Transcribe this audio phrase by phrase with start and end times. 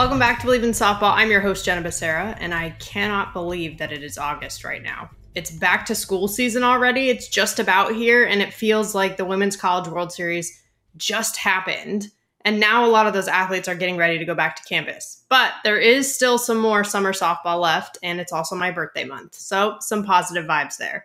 [0.00, 1.12] Welcome back to Bleav in Softball.
[1.14, 5.10] I'm your host, Jenna Becerra, and I cannot believe that it is August right now.
[5.34, 7.10] It's back to school season already.
[7.10, 10.58] It's just about here, and it feels like the Women's College World Series
[10.96, 12.08] just happened.
[12.46, 15.22] And now a lot of those athletes are getting ready to go back to campus.
[15.28, 19.34] But there is still some more summer softball left, and it's also my birthday month.
[19.34, 21.04] So, some positive vibes there.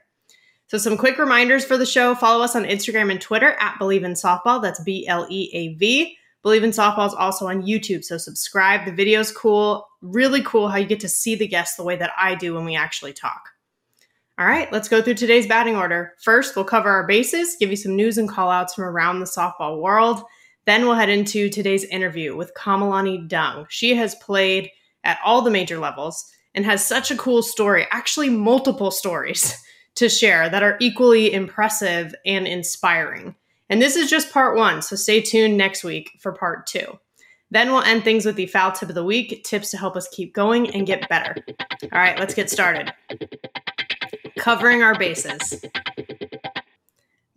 [0.68, 4.06] So, some quick reminders for the show follow us on Instagram and Twitter at Bleav
[4.06, 4.62] in Softball.
[4.62, 6.18] That's B L E A V.
[6.46, 8.86] Bleav in Softball is also on YouTube, so subscribe.
[8.86, 12.12] The video's cool, really cool how you get to see the guests the way that
[12.16, 13.50] I do when we actually talk.
[14.38, 16.14] All right, let's go through today's batting order.
[16.22, 19.82] First, we'll cover our bases, give you some news and callouts from around the softball
[19.82, 20.22] world.
[20.66, 23.66] Then we'll head into today's interview with Kamalani Dung.
[23.70, 24.70] She has played
[25.04, 29.58] at all the major levels and has such a cool story, actually, multiple stories
[29.96, 33.36] to share that are equally impressive and inspiring.
[33.70, 37.00] And this is just part one, so stay tuned next week for part two.
[37.52, 40.08] Then we'll end things with the foul tip of the week, tips to help us
[40.10, 41.36] keep going and get better.
[41.84, 42.92] All right, let's get started.
[44.38, 45.64] Covering our bases.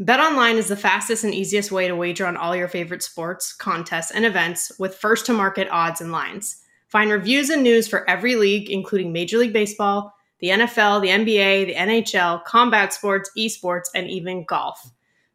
[0.01, 4.11] BetOnline is the fastest and easiest way to wager on all your favorite sports, contests,
[4.11, 6.63] and events with first to market odds and lines.
[6.89, 11.67] Find reviews and news for every league, including Major League Baseball, the NFL, the NBA,
[11.67, 14.81] the NHL, combat sports, esports, and even golf.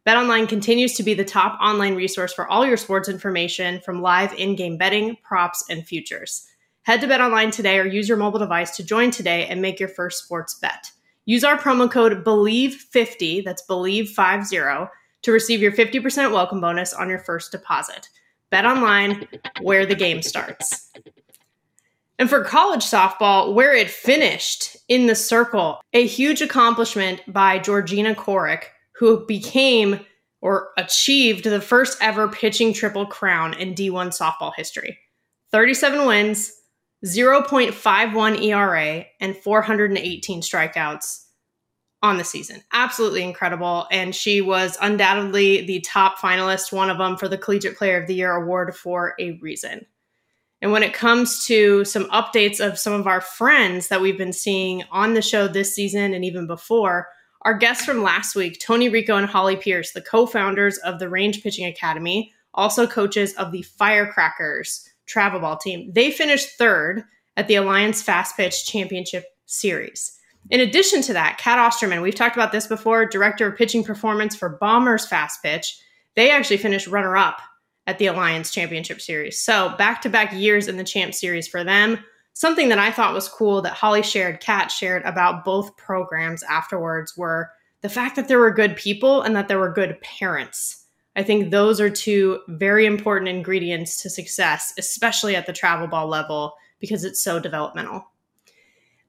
[0.06, 4.34] BetOnline continues to be the top online resource for all your sports information from live
[4.34, 6.46] in-game betting, props, and futures.
[6.82, 9.88] Head to BetOnline today or use your mobile device to join today and make your
[9.88, 10.90] first sports bet.
[11.24, 14.90] Use our promo code BLEAV50, that's BLEAV50,
[15.22, 18.10] to receive your 50% welcome bonus on your first deposit.
[18.52, 19.26] BetOnline,
[19.62, 20.92] where the game starts.
[22.18, 28.14] And for college softball, where it finished in the circle, a huge accomplishment by Georgina
[28.14, 30.00] Corrick, who became
[30.40, 34.98] or achieved the first ever pitching triple crown in D1 softball history
[35.52, 36.52] 37 wins,
[37.04, 41.24] 0.51 ERA, and 418 strikeouts
[42.02, 42.62] on the season.
[42.72, 43.86] Absolutely incredible.
[43.90, 48.06] And she was undoubtedly the top finalist, one of them for the Collegiate Player of
[48.06, 49.86] the Year award for a reason.
[50.60, 54.32] And when it comes to some updates of some of our friends that we've been
[54.32, 57.08] seeing on the show this season and even before,
[57.44, 61.08] our guests from last week, Tony Rico and Holly Pierce, the co founders of the
[61.08, 67.04] Range Pitching Academy, also coaches of the Firecrackers travel ball team, they finished third
[67.36, 70.18] at the Alliance Fast Pitch Championship Series.
[70.50, 74.34] In addition to that, Cat Osterman, we've talked about this before, director of pitching performance
[74.36, 75.78] for Bombers Fast Pitch,
[76.16, 77.40] they actually finished runner up
[77.86, 79.40] at the Alliance Championship Series.
[79.40, 81.98] So back to back years in the Champ Series for them
[82.34, 87.16] something that I thought was cool that Holly shared, Cat shared about both programs afterwards
[87.16, 87.50] were
[87.80, 90.84] the fact that there were good people and that there were good parents.
[91.16, 96.08] I think those are two very important ingredients to success, especially at the travel ball
[96.08, 98.04] level, because it's so developmental.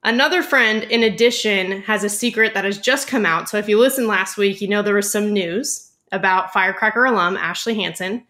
[0.04, 3.48] Another friend, in addition, has a secret that has just come out.
[3.48, 7.36] So if you listened last week, you know there was some news about Firecracker alum
[7.36, 8.24] Ashley Hansen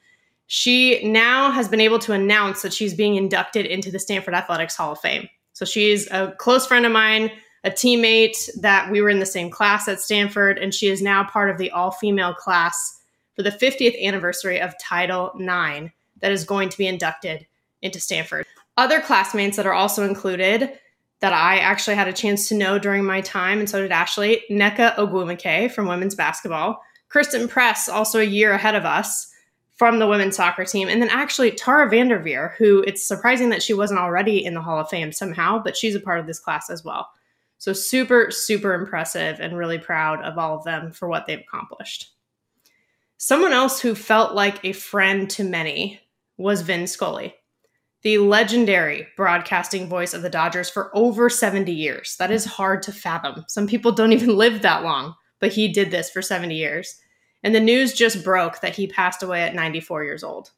[0.47, 4.77] she now has been able to announce that she's being inducted into the Stanford Athletics
[4.77, 5.29] Hall of Fame.
[5.53, 7.31] So she's a close friend of mine,
[7.65, 11.25] a teammate that we were in the same class at Stanford, and she is now
[11.25, 13.01] part of the all female class
[13.35, 17.47] for the 50th anniversary of Title IX that is going to be inducted
[17.83, 18.47] into Stanford.
[18.77, 20.79] Other classmates that are also included
[21.21, 24.43] that I actually had a chance to know during my time, and so did Ashley,
[24.51, 29.33] Nneka Ogwumike from women's basketball, Christen Press, also a year ahead of us
[29.77, 33.75] from the women's soccer team, and then actually Tara VanDerveer, who it's surprising that she
[33.75, 36.71] wasn't already in the Hall of Fame somehow, but she's a part of this class
[36.71, 37.11] as well.
[37.59, 42.13] So super, super impressive and really proud of all of them for what they've accomplished.
[43.19, 46.01] Someone else who felt like a friend to many
[46.37, 47.35] was Vin Scully,
[48.03, 52.17] the legendary broadcasting voice of the Dodgers for over 70 years.
[52.19, 53.45] That is hard to fathom.
[53.49, 57.01] Some people don't even live that long, but he did this for 70 years.
[57.47, 60.51] And the news just broke that he passed away at 94 years old.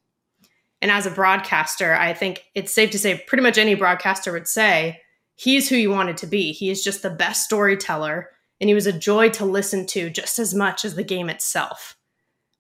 [0.80, 4.48] And as a broadcaster, I think it's safe to say pretty much any broadcaster would
[4.48, 5.02] say
[5.34, 6.50] he's who you wanted to be.
[6.50, 10.38] He is just the best storyteller, and he was a joy to listen to just
[10.38, 11.94] as much as the game itself,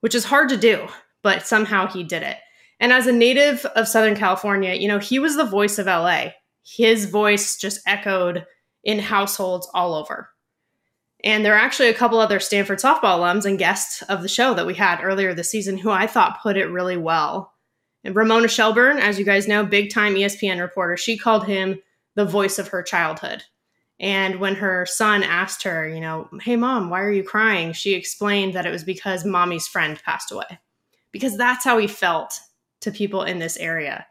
[0.00, 0.88] which is hard to do,
[1.22, 2.36] but somehow he did it.
[2.80, 6.32] And as a native of Southern California, you know, he was the voice of LA.
[6.62, 8.44] His voice just echoed
[8.84, 10.28] in households all over.
[11.24, 14.54] And there are actually a couple other Stanford softball alums and guests of the show
[14.54, 17.52] that we had earlier this season who I thought put it really well.
[18.04, 21.80] And Ramona Shelburne, as you guys know, big time ESPN reporter, she called him
[22.14, 23.42] the voice of her childhood.
[24.00, 27.72] And when her son asked her, you know, hey, mom, why are you crying?
[27.72, 30.60] She explained that it was because mommy's friend passed away.
[31.10, 32.38] Because that's how he felt
[32.82, 34.06] to people in this area.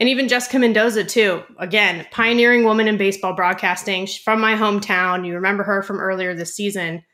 [0.00, 1.42] And even Jessica Mendoza, too.
[1.58, 4.06] Again, pioneering woman in baseball broadcasting.
[4.06, 5.26] She's from my hometown.
[5.26, 7.04] You remember her from earlier this season.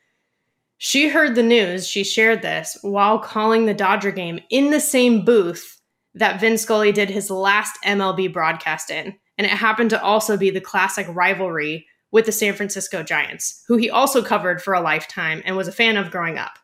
[0.78, 5.24] She heard the news, she shared this while calling the Dodger game in the same
[5.24, 5.80] booth
[6.14, 9.16] that Vin Scully did his last MLB broadcast in.
[9.38, 13.76] And it happened to also be the classic rivalry with the San Francisco Giants, who
[13.76, 16.58] he also covered for a lifetime and was a fan of growing up.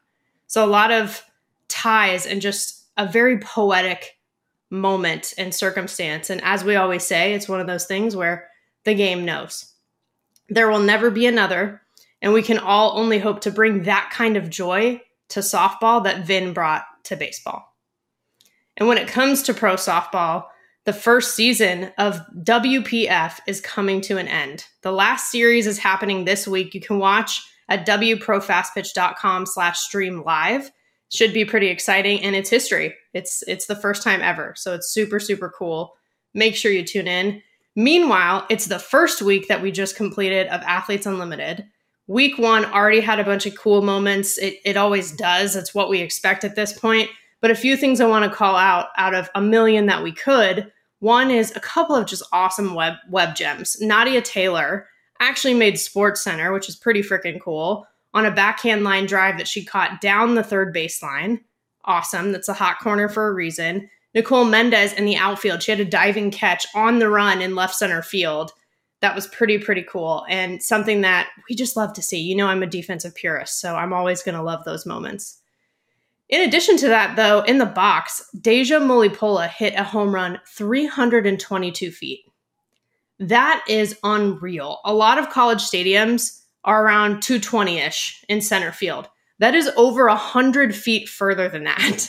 [0.47, 1.23] So a lot of
[1.69, 4.19] ties and just a very poetic
[4.73, 6.31] moment and circumstance.
[6.31, 8.49] And as we always say, it's one of those things where
[8.85, 9.73] the game knows.
[10.49, 11.83] There will never be another.
[12.23, 16.27] And we can all only hope to bring that kind of joy to softball that
[16.27, 17.65] Vin brought to baseball.
[18.77, 20.47] And when it comes to pro softball,
[20.85, 24.67] the first season of WPF is coming to an end.
[24.83, 26.75] The last series is happening this week.
[26.75, 30.71] You can watch at wprofastpitch.com slash stream live
[31.11, 32.95] should be pretty exciting and it's history.
[33.15, 34.55] It's it's the first time ever.
[34.57, 35.95] So it's super super cool.
[36.35, 37.43] Make sure you tune in.
[37.75, 41.65] Meanwhile, it's the first week that we just completed of Athletes Unlimited.
[42.07, 44.39] Week 1 already had a bunch of cool moments.
[44.39, 45.57] It it always does.
[45.57, 47.09] It's what we expect at this point.
[47.41, 50.13] But a few things I want to call out out of a million that we
[50.13, 50.71] could.
[51.01, 53.81] One is a couple of just awesome web web gems.
[53.81, 54.87] Nadia Taylor
[55.19, 59.65] actually made SportsCenter, which is pretty freaking cool on a backhand line drive that she
[59.65, 61.41] caught down the third baseline.
[61.85, 62.33] Awesome.
[62.33, 63.89] That's a hot corner for a reason.
[64.15, 65.63] Nicole Mendes in the outfield.
[65.63, 68.53] She had a diving catch on the run in left center field.
[69.01, 70.25] That was pretty, pretty cool.
[70.29, 72.21] And something that we just love to see.
[72.21, 75.39] You know, I'm a defensive purist, so I'm always going to love those moments.
[76.29, 81.91] In addition to that, though, in the box, Deja Mulipola hit a home run 322
[81.91, 82.21] feet.
[83.19, 84.81] That is unreal.
[84.85, 89.09] A lot of college stadiums are around 220 ish in center field.
[89.43, 92.09] That is over 100 feet further than that.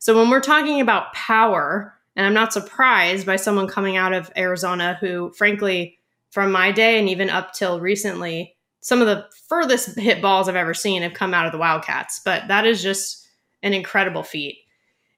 [0.00, 4.32] So when we're talking about power, and I'm not surprised by someone coming out of
[4.36, 6.00] Arizona who, frankly,
[6.32, 10.56] from my day and even up till recently, some of the furthest hit balls I've
[10.56, 12.20] ever seen have come out of the Wildcats.
[12.24, 13.28] But that is just
[13.62, 14.58] an incredible feat.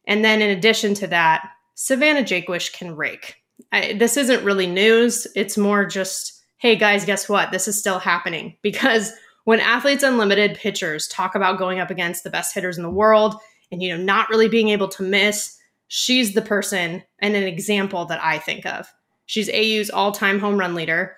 [0.06, 3.36] And then in addition to that, Savannah Jaquish can rake.
[3.72, 5.26] I, this isn't really news.
[5.34, 7.52] It's more just hey guys, guess what?
[7.52, 9.12] This is still happening because
[9.44, 13.36] when Athletes Unlimited pitchers talk about going up against the best hitters in the world
[13.70, 15.56] and you know not really being able to miss,
[15.88, 18.92] she's the person and an example that I think of.
[19.26, 21.16] She's AU's all-time home run leader.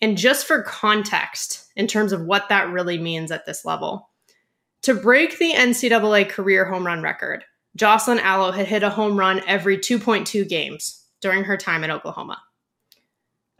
[0.00, 4.10] And just for context, in terms of what that really means at this level,
[4.82, 7.44] to break the NCAA career home run record,
[7.74, 12.40] Jocelyn Alo had hit a home run every 2.2 games during her time at Oklahoma.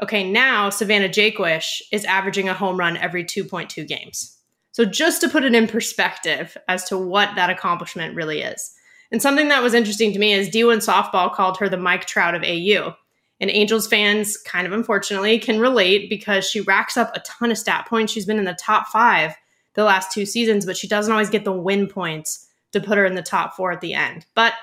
[0.00, 4.38] Okay, now Savannah Jaquish is averaging a home run every 2.2 games.
[4.72, 8.72] So just to put it in perspective as to what that accomplishment really is.
[9.10, 12.34] And something that was interesting to me is D1 softball called her the Mike Trout
[12.34, 12.94] of AU.
[13.40, 17.58] And Angels fans, kind of unfortunately, can relate because she racks up a ton of
[17.58, 18.12] stat points.
[18.12, 19.34] She's been in the top five
[19.74, 23.06] the last two seasons, but she doesn't always get the win points to put her
[23.06, 24.26] in the top four at the end.
[24.34, 24.54] But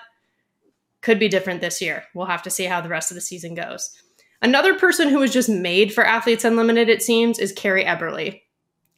[1.01, 2.03] could be different this year.
[2.13, 3.89] We'll have to see how the rest of the season goes.
[4.45, 8.39] Another person who was just made for Athletes Unlimited, it seems, is Carrie Eberle.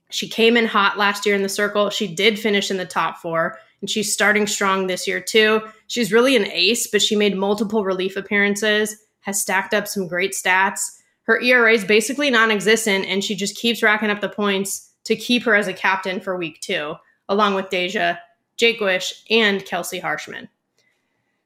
[0.10, 1.89] She came in hot last year in the circle.
[1.89, 5.62] She did finish in the top four, and she's starting strong this year too.
[5.88, 10.34] She's really an ace, but she made multiple relief appearances, has stacked up some great
[10.34, 10.82] stats.
[11.24, 15.16] Her ERA is basically non existent, and she just keeps racking up the points to
[15.16, 16.96] keep her as a captain for week two,
[17.30, 18.18] along with Deja,
[18.58, 20.50] Jaquish, and Kelsey Harshman.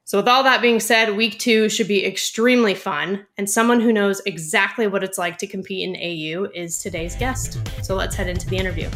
[0.04, 3.92] So, with all that being said, week two should be extremely fun, and someone who
[3.92, 7.58] knows exactly what it's like to compete in AU is today's guest.
[7.82, 8.90] So, let's head into the interview.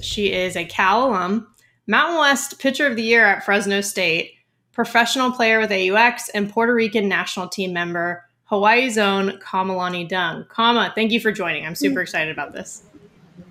[0.00, 1.46] She is a Cal alum,
[1.86, 4.32] Mountain West Pitcher of the Year at Fresno State,
[4.72, 10.44] professional player with AUX, and Puerto Rican national team member, Hawaii's own Kamalani Dung.
[10.48, 11.66] Kama, thank you for joining.
[11.66, 12.82] I'm super excited about this.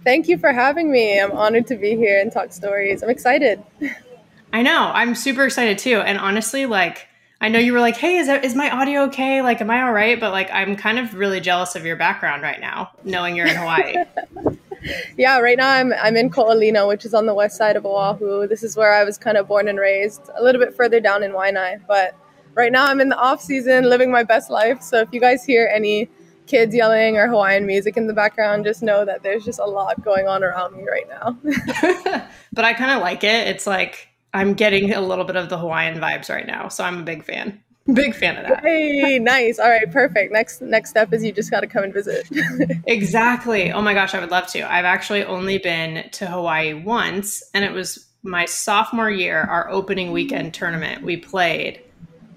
[0.03, 1.19] Thank you for having me.
[1.19, 3.03] I'm honored to be here and talk stories.
[3.03, 3.63] I'm excited.
[4.53, 4.91] I know.
[4.93, 5.99] I'm super excited too.
[5.99, 7.07] And honestly, like,
[7.41, 9.41] I know you were like, "Hey, is that, is my audio okay?
[9.41, 12.41] Like, am I all right?" But like, I'm kind of really jealous of your background
[12.43, 13.95] right now, knowing you're in Hawaii.
[15.17, 18.47] yeah, right now I'm I'm in Ko'olina, which is on the west side of Oahu.
[18.47, 21.23] This is where I was kind of born and raised, a little bit further down
[21.23, 21.85] in Waianae.
[21.87, 22.15] But
[22.53, 24.81] right now I'm in the off season, living my best life.
[24.81, 26.09] So if you guys hear any
[26.47, 30.03] kids yelling or Hawaiian music in the background, just know that there's just a lot
[30.03, 31.37] going on around me right now.
[32.53, 33.47] but I kind of like it.
[33.47, 37.00] It's like I'm getting a little bit of the Hawaiian vibes right now, so I'm
[37.00, 37.62] a big fan.
[37.94, 38.63] Big fan of that.
[38.63, 39.60] Hey, nice.
[39.60, 40.34] All right, perfect.
[40.34, 42.27] Next next step is you just got to come and visit.
[42.88, 43.72] exactly.
[43.72, 44.62] Oh my gosh, I would love to.
[44.62, 50.12] I've actually only been to Hawaii once, and it was my sophomore year, our opening
[50.12, 51.04] weekend tournament.
[51.04, 51.82] We played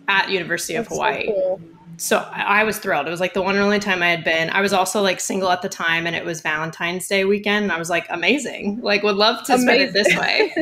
[0.07, 1.27] at University of Hawaii.
[1.27, 3.09] So cool so I was thrilled.
[3.09, 4.51] It was like the one and only time I had been.
[4.51, 7.65] I was also like single at the time, and it was Valentine's Day weekend.
[7.65, 8.81] And I was like, amazing.
[8.81, 9.67] Like, would love to amazing.
[9.67, 10.55] spend it this way.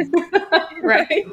[0.82, 1.26] right.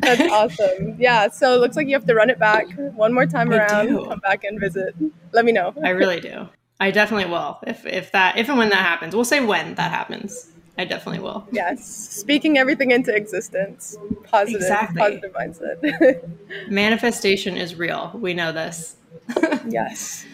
[0.00, 0.96] That's awesome.
[0.98, 1.28] Yeah.
[1.28, 3.88] So it looks like you have to run it back one more time I around.
[3.88, 4.06] Do.
[4.06, 4.94] Come back and visit.
[5.32, 5.74] Let me know.
[5.84, 6.48] I really do.
[6.80, 7.58] I definitely will.
[7.66, 10.51] If if that if and when that happens, we'll say when that happens.
[10.78, 11.46] I definitely will.
[11.52, 11.86] Yes.
[11.86, 13.96] Speaking everything into existence.
[14.24, 14.98] Positive, exactly.
[14.98, 16.30] positive mindset.
[16.68, 18.10] Manifestation is real.
[18.14, 18.96] We know this.
[19.68, 20.24] yes.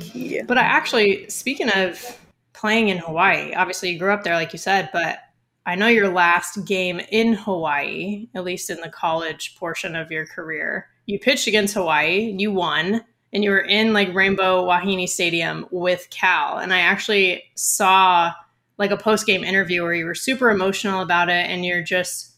[0.00, 0.42] Key.
[0.42, 2.18] But I actually, speaking of
[2.52, 5.18] playing in Hawaii, obviously you grew up there, like you said, but
[5.64, 10.26] I know your last game in Hawaii, at least in the college portion of your
[10.26, 15.66] career, you pitched against Hawaii, you won, and you were in like Rainbow Wahine Stadium
[15.70, 16.58] with Cal.
[16.58, 18.32] And I actually saw
[18.78, 22.34] like a post game interview where you were super emotional about it and you're just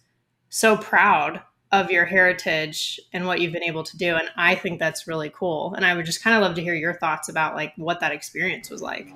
[0.49, 4.16] so proud of your heritage and what you've been able to do.
[4.16, 5.75] And i think that's really cool.
[5.75, 8.12] And i would just kind of love to hear your thoughts about like what that
[8.12, 9.09] experience was like.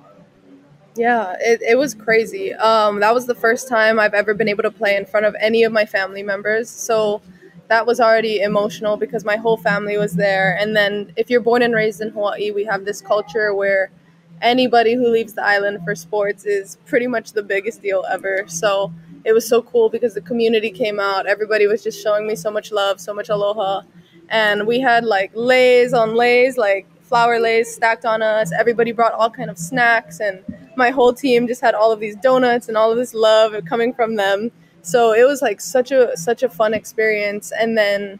[0.95, 2.53] Yeah it, it was crazy.
[2.53, 5.35] Um, that was the first time i've ever been able to play in front of
[5.39, 6.69] any of my family members.
[6.69, 7.21] So
[7.69, 10.55] that was already emotional because my whole family was there.
[10.59, 13.91] And then if you're born and raised in hawaii we have this culture where
[14.43, 18.43] anybody who leaves the island for sports is pretty much the biggest deal ever.
[18.47, 18.93] So
[19.25, 21.25] it was so cool because the community came out.
[21.25, 23.81] Everybody was just showing me so much love, so much aloha.
[24.29, 28.51] And we had like leis on leis, like flower leis stacked on us.
[28.51, 30.43] Everybody brought all kind of snacks and
[30.75, 33.93] my whole team just had all of these donuts and all of this love coming
[33.93, 34.51] from them.
[34.81, 38.19] So it was like such a such a fun experience and then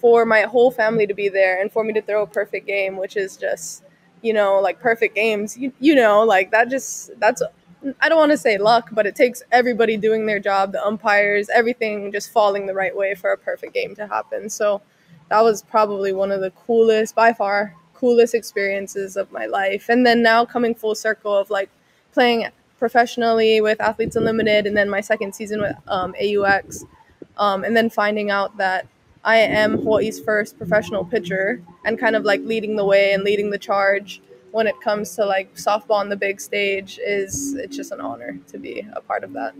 [0.00, 2.96] for my whole family to be there and for me to throw a perfect game,
[2.96, 3.82] which is just
[4.22, 5.56] you know, like perfect games.
[5.56, 7.42] You, you know, like that just that's
[8.00, 11.48] I don't want to say luck, but it takes everybody doing their job, the umpires,
[11.50, 14.50] everything just falling the right way for a perfect game to happen.
[14.50, 14.82] So
[15.28, 19.88] that was probably one of the coolest, by far, coolest experiences of my life.
[19.88, 21.70] And then now coming full circle of like
[22.12, 26.84] playing professionally with Athletes Unlimited, and then my second season with um, AUX,
[27.38, 28.86] um, and then finding out that
[29.26, 33.50] I am Hawaii's first professional pitcher and kind of like leading the way and leading
[33.50, 37.90] the charge when it comes to like softball on the big stage is it's just
[37.90, 39.52] an honor to be a part of that.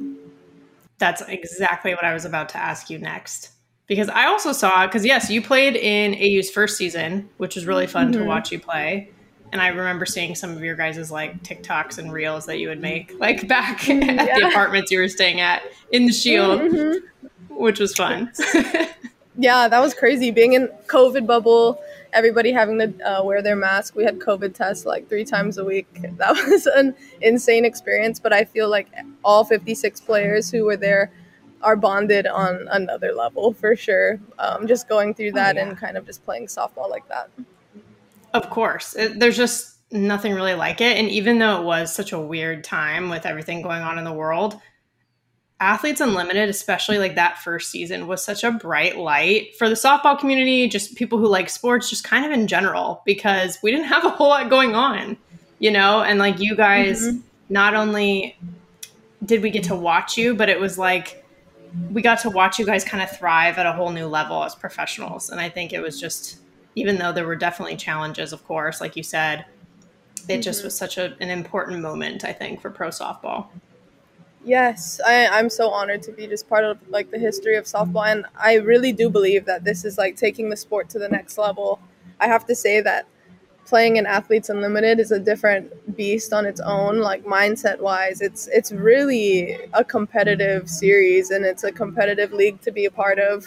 [0.98, 3.50] That's exactly what I was about to ask you next.
[3.88, 7.88] Because I also saw because yes, you played in AU's first season, which was really
[7.88, 8.22] fun mm-hmm.
[8.22, 9.10] to watch you play.
[9.52, 12.80] And I remember seeing some of your guys' like TikToks and reels that you would
[12.80, 17.54] make like back at the apartments you were staying at in the Shield, mm-hmm.
[17.54, 18.32] which was fun.
[19.38, 20.30] yeah, that was crazy.
[20.30, 21.80] Being in COVID bubble,
[22.12, 23.94] everybody having to uh, wear their mask.
[23.94, 25.86] We had COVID tests like three times a week.
[26.16, 28.18] That was an insane experience.
[28.18, 28.88] But I feel like
[29.24, 31.12] all 56 players who were there
[31.62, 34.18] are bonded on another level for sure.
[34.38, 35.68] Um, just going through oh, that oh, yeah.
[35.68, 37.30] and kind of just playing softball like that.
[38.32, 40.96] Of course, it, there's just nothing really like it.
[40.96, 44.12] And even though it was such a weird time with everything going on in the
[44.12, 44.60] world,
[45.58, 50.18] Athletes Unlimited, especially like that first season, was such a bright light for the softball
[50.18, 54.04] community, just people who like sports, just kind of in general, because we didn't have
[54.04, 55.16] a whole lot going on,
[55.58, 56.02] you know?
[56.02, 57.20] And like you guys, mm-hmm.
[57.48, 58.36] not only
[59.24, 61.24] did we get to watch you, but it was like
[61.90, 64.54] we got to watch you guys kind of thrive at a whole new level as
[64.54, 65.30] professionals.
[65.30, 66.38] And I think it was just,
[66.74, 69.46] even though there were definitely challenges, of course, like you said,
[70.28, 70.40] it mm-hmm.
[70.42, 73.46] just was such a, an important moment, I think, for pro softball.
[74.46, 78.06] Yes, I, I'm so honored to be just part of like the history of softball,
[78.06, 81.36] and I really do believe that this is like taking the sport to the next
[81.36, 81.80] level.
[82.20, 83.06] I have to say that
[83.66, 88.20] playing in Athletes Unlimited is a different beast on its own, like mindset wise.
[88.20, 93.18] It's it's really a competitive series, and it's a competitive league to be a part
[93.18, 93.44] of,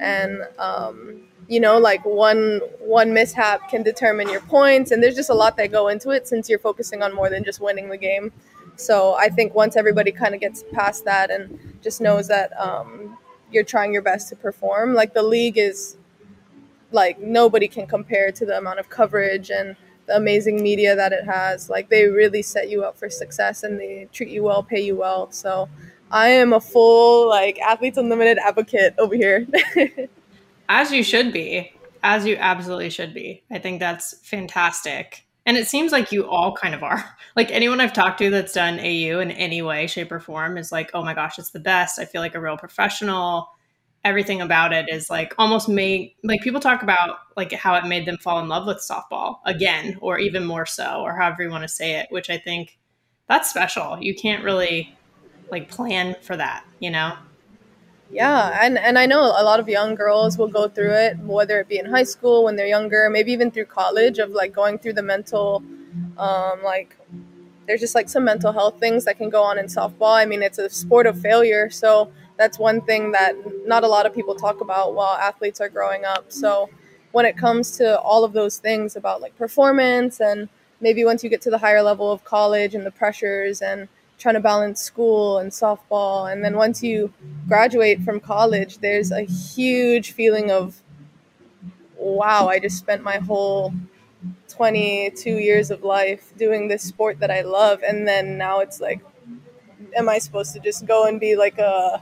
[0.00, 5.30] and um, you know, like one one mishap can determine your points, and there's just
[5.30, 7.98] a lot that go into it since you're focusing on more than just winning the
[7.98, 8.32] game.
[8.76, 13.18] So I think once everybody kind of gets past that and just knows that um,
[13.50, 15.96] you're trying your best to perform, like the league is
[16.90, 19.76] like nobody can compare to the amount of coverage and
[20.06, 21.70] the amazing media that it has.
[21.70, 24.96] Like they really set you up for success and they treat you well, pay you
[24.96, 25.30] well.
[25.30, 25.68] So
[26.10, 29.46] I am a full like athletes unlimited advocate over here.
[30.68, 31.72] As you should be.
[32.02, 33.42] As you absolutely should be.
[33.50, 35.24] I think that's fantastic.
[35.44, 37.04] And it seems like you all kind of are.
[37.34, 40.70] Like anyone I've talked to that's done AU in any way, shape, or form is
[40.70, 41.98] like, oh my gosh, it's the best.
[41.98, 43.48] I feel like a real professional.
[44.04, 48.04] Everything about it is like almost made like people talk about like how it made
[48.04, 51.62] them fall in love with softball again, or even more so, or however you want
[51.62, 52.78] to say it, which I think
[53.28, 53.96] that's special.
[53.98, 54.94] You can't really
[55.50, 57.16] like plan for that, you know?
[58.12, 61.58] Yeah, and and I know a lot of young girls will go through it, whether
[61.60, 64.78] it be in high school when they're younger, maybe even through college, of like going
[64.78, 65.62] through the mental,
[66.18, 66.96] um, like
[67.66, 70.14] there's just like some mental health things that can go on in softball.
[70.16, 73.34] I mean, it's a sport of failure, so that's one thing that
[73.66, 76.32] not a lot of people talk about while athletes are growing up.
[76.32, 76.68] So
[77.12, 80.48] when it comes to all of those things about like performance and
[80.80, 83.88] maybe once you get to the higher level of college and the pressures and
[84.22, 86.32] trying to balance school and softball.
[86.32, 87.12] And then once you
[87.48, 90.80] graduate from college, there's a huge feeling of,
[91.96, 93.74] wow, I just spent my whole
[94.48, 97.82] 22 years of life doing this sport that I love.
[97.82, 99.00] And then now it's like,
[99.96, 102.00] am I supposed to just go and be like a,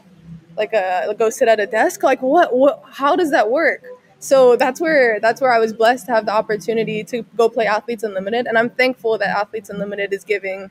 [0.59, 2.03] like a, go sit at a desk?
[2.03, 3.83] Like what, what, how does that work?
[4.23, 7.65] So that's where that's where I was blessed to have the opportunity to go play
[7.65, 10.71] Athletes Unlimited, and I'm thankful that Athletes Unlimited is giving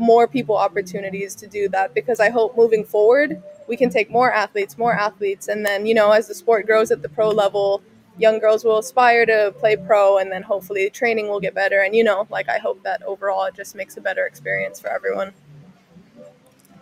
[0.00, 4.32] more people opportunities to do that because I hope moving forward we can take more
[4.32, 7.80] athletes, more athletes, and then you know as the sport grows at the pro level,
[8.18, 11.80] young girls will aspire to play pro, and then hopefully training will get better.
[11.80, 14.90] And you know, like I hope that overall it just makes a better experience for
[14.90, 15.32] everyone.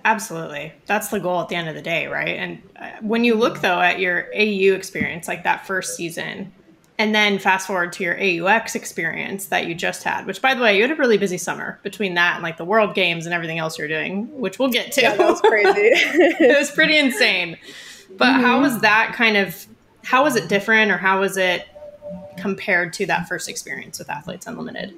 [0.05, 0.73] Absolutely.
[0.87, 2.37] That's the goal at the end of the day, right?
[2.39, 6.51] And uh, when you look though at your AU experience, like that first season,
[6.99, 10.63] and then fast forward to your AUX experience that you just had, which by the
[10.63, 13.33] way, you had a really busy summer between that and like the World Games and
[13.33, 15.03] everything else you're doing, which we'll get to.
[15.03, 15.71] Yeah, that was crazy.
[15.75, 17.57] it was pretty insane.
[18.17, 18.41] But mm-hmm.
[18.41, 19.67] how was that kind of
[20.03, 21.69] how was it different or how was it
[22.37, 24.95] compared to that first experience with Athletes Unlimited?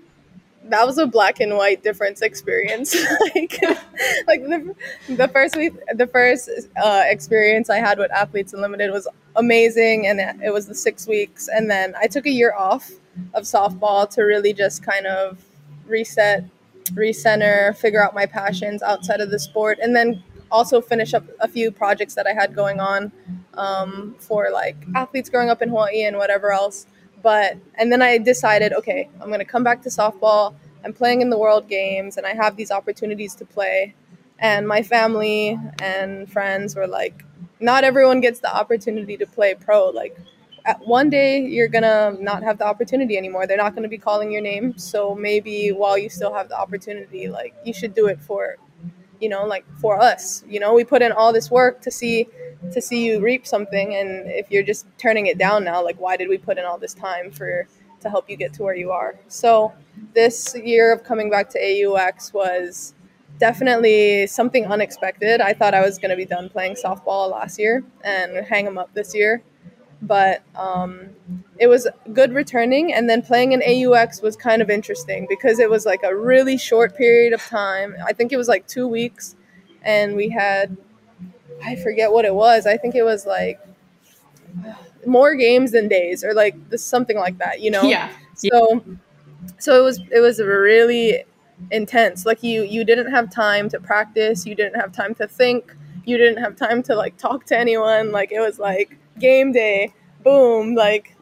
[0.71, 2.95] That was a black and white difference experience.
[3.35, 3.61] like,
[4.27, 4.75] like the,
[5.09, 6.49] the first week, the first
[6.83, 9.07] uh, experience I had with Athletes Unlimited was
[9.37, 12.91] amazing, and it was the six weeks, and then I took a year off
[13.35, 15.45] of softball to really just kind of
[15.87, 16.45] reset,
[16.93, 21.49] recenter, figure out my passions outside of the sport, and then also finish up a
[21.49, 23.13] few projects that I had going on
[23.55, 26.87] um, for like athletes growing up in Hawaii and whatever else.
[27.23, 30.55] But and then I decided, okay, I'm going to come back to softball.
[30.85, 33.95] I'm playing in the World Games and I have these opportunities to play.
[34.39, 37.25] And my family and friends were like,
[37.61, 39.91] not everyone gets the opportunity to play pro.
[39.91, 40.17] Like,
[40.85, 43.47] one day you're gonna not have the opportunity anymore.
[43.47, 44.79] They're not gonna be calling your name.
[44.79, 48.57] So maybe while you still have the opportunity, like you should do it for,
[49.21, 50.45] you know, like for us.
[50.49, 52.29] You know, we put in all this work to see
[52.73, 56.17] to see you reap something, and if you're just turning it down now, like why
[56.17, 57.67] did we put in all this time for
[58.01, 59.19] to help you get to where you are?
[59.29, 59.73] So
[60.15, 62.95] this year of coming back to AUX was
[63.39, 65.41] definitely something unexpected.
[65.41, 68.79] I thought I was going to be done playing softball last year and hang them
[68.79, 69.43] up this year.
[70.03, 71.11] But um,
[71.59, 75.69] it was good returning, and then playing in AUX was kind of interesting because it
[75.69, 77.95] was like a really short period of time.
[78.05, 79.37] I think it was like two weeks,
[79.83, 80.77] and we had,
[81.63, 82.67] I forget what it was.
[82.67, 83.61] I think it was like
[85.07, 87.83] more games than days, or like something like that, you know?
[87.83, 88.11] Yeah.
[88.35, 88.83] So
[89.59, 91.25] so it was it was really
[91.71, 95.75] intense like you you didn't have time to practice you didn't have time to think
[96.05, 98.13] you didn't have time to like talk to anyone.
[98.13, 99.93] Like it was like game day,
[100.25, 101.17] boom, like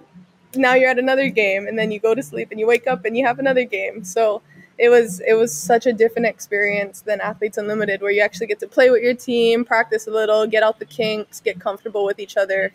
[0.55, 3.05] now you're at another game and then you go to sleep and you wake up
[3.05, 4.05] and you have another game.
[4.05, 4.43] So
[4.79, 8.61] it was it was such a different experience than Athletes Unlimited where you actually get
[8.61, 12.19] to play with your team, practice a little, get out the kinks, get comfortable with
[12.19, 12.73] each other.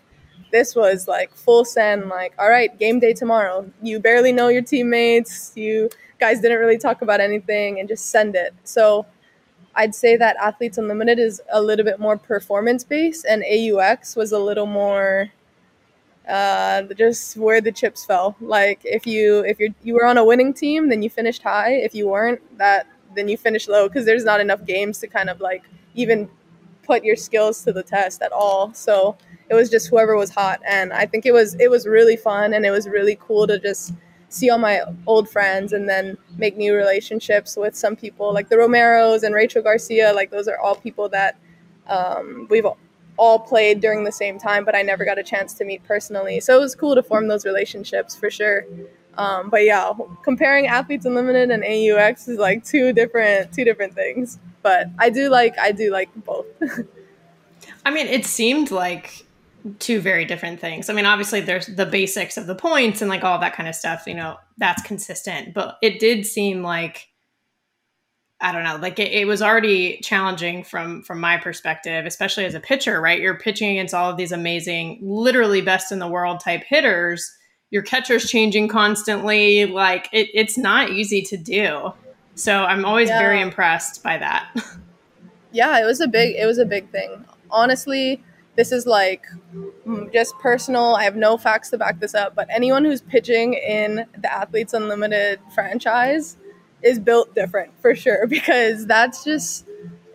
[0.51, 3.69] This was like full send like all right, game day tomorrow.
[3.81, 5.53] You barely know your teammates.
[5.55, 8.53] You guys didn't really talk about anything and just send it.
[8.63, 9.05] So
[9.75, 14.31] I'd say that Athletes Unlimited is a little bit more performance based and AUX was
[14.31, 15.31] a little more
[16.27, 18.35] uh, just where the chips fell.
[18.39, 21.73] Like if you if you you were on a winning team, then you finished high.
[21.73, 25.29] If you weren't, that then you finished low because there's not enough games to kind
[25.29, 25.63] of like
[25.95, 26.29] even
[26.83, 28.73] put your skills to the test at all.
[28.73, 29.17] So
[29.49, 32.53] it was just whoever was hot, and I think it was it was really fun
[32.53, 33.93] and it was really cool to just
[34.33, 38.55] see all my old friends and then make new relationships with some people like the
[38.55, 40.11] Romeros and Rachel Garcia.
[40.13, 41.37] Like those are all people that
[41.87, 42.65] um, we've
[43.17, 46.39] all played during the same time, but I never got a chance to meet personally.
[46.39, 48.65] So it was cool to form those relationships for sure.
[49.17, 49.91] Um, but yeah,
[50.23, 54.39] comparing Athletes Unlimited and AUX is like two different two different things.
[54.63, 56.47] But I do like I do like both.
[57.85, 59.25] I mean, it seemed like
[59.79, 60.89] two very different things.
[60.89, 63.75] I mean, obviously there's the basics of the points and like all that kind of
[63.75, 67.07] stuff, you know, that's consistent, but it did seem like
[68.41, 72.53] I don't know, like it, it, was already challenging from from my perspective, especially as
[72.53, 73.21] a pitcher, right?
[73.21, 77.31] You're pitching against all of these amazing, literally best in the world type hitters.
[77.71, 79.65] Your catcher's changing constantly.
[79.65, 81.93] Like it, it's not easy to do.
[82.35, 83.19] So I'm always yeah.
[83.19, 84.53] very impressed by that.
[85.53, 87.23] yeah, it was a big it was a big thing.
[87.49, 88.21] Honestly,
[88.55, 89.25] this is like
[90.13, 90.95] just personal.
[90.95, 94.73] I have no facts to back this up, but anyone who's pitching in the Athletes
[94.73, 96.37] Unlimited franchise
[96.83, 99.65] is built different for sure because that's just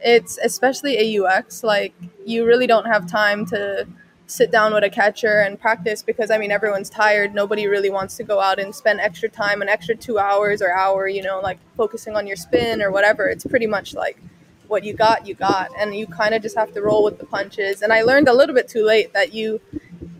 [0.00, 1.92] it's especially AUX like
[2.24, 3.86] you really don't have time to
[4.26, 8.16] sit down with a catcher and practice because I mean everyone's tired nobody really wants
[8.18, 11.40] to go out and spend extra time an extra 2 hours or hour you know
[11.40, 14.22] like focusing on your spin or whatever it's pretty much like
[14.68, 17.26] what you got you got and you kind of just have to roll with the
[17.26, 19.60] punches and I learned a little bit too late that you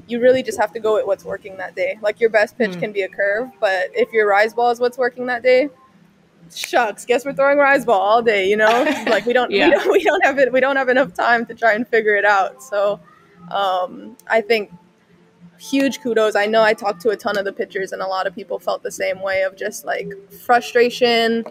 [0.06, 2.72] you really just have to go with what's working that day like your best pitch
[2.72, 2.80] mm.
[2.80, 5.68] can be a curve but if your rise ball is what's working that day
[6.54, 8.84] shucks, guess we're throwing rise ball all day, you know?
[9.06, 9.68] like we don't, yeah.
[9.68, 12.14] we don't we don't have it we don't have enough time to try and figure
[12.14, 12.62] it out.
[12.62, 13.00] So
[13.50, 14.72] um, I think
[15.58, 16.36] huge kudos.
[16.36, 18.58] I know I talked to a ton of the pitchers and a lot of people
[18.58, 21.44] felt the same way of just like frustration,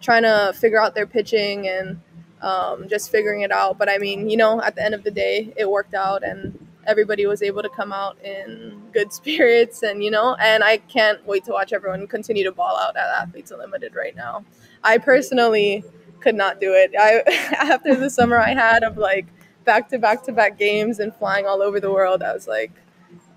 [0.00, 2.00] trying to figure out their pitching and
[2.42, 3.78] um, just figuring it out.
[3.78, 6.58] But I mean, you know, at the end of the day, it worked out and
[6.86, 11.24] everybody was able to come out in good spirits and you know and i can't
[11.26, 14.44] wait to watch everyone continue to ball out at athletes unlimited right now
[14.82, 15.84] i personally
[16.20, 17.22] could not do it i
[17.58, 19.26] after the summer i had of like
[19.64, 22.72] back to back to back games and flying all over the world i was like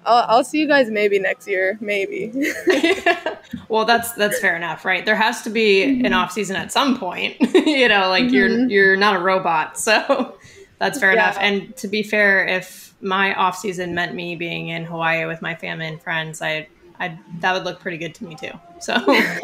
[0.06, 2.32] I'll, I'll see you guys maybe next year maybe
[3.70, 6.06] well that's that's fair enough right there has to be mm-hmm.
[6.06, 8.34] an off season at some point you know like mm-hmm.
[8.34, 10.38] you're you're not a robot so
[10.80, 11.24] that's fair yeah.
[11.24, 15.42] enough and to be fair if my off season meant me being in Hawaii with
[15.42, 16.68] my family and friends, I,
[17.00, 18.52] I that would look pretty good to me too.
[18.80, 18.96] So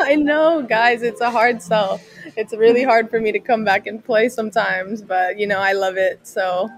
[0.02, 2.00] I know, guys, it's a hard sell.
[2.38, 5.74] It's really hard for me to come back and play sometimes, but you know, I
[5.74, 6.26] love it.
[6.26, 6.70] So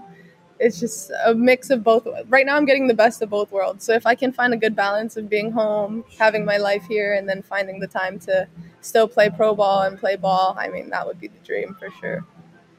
[0.62, 2.06] it's just a mix of both.
[2.28, 3.84] Right now, I'm getting the best of both worlds.
[3.84, 7.14] So if I can find a good balance of being home, having my life here,
[7.14, 8.46] and then finding the time to
[8.80, 11.90] still play pro ball and play ball, I mean, that would be the dream for
[12.00, 12.24] sure.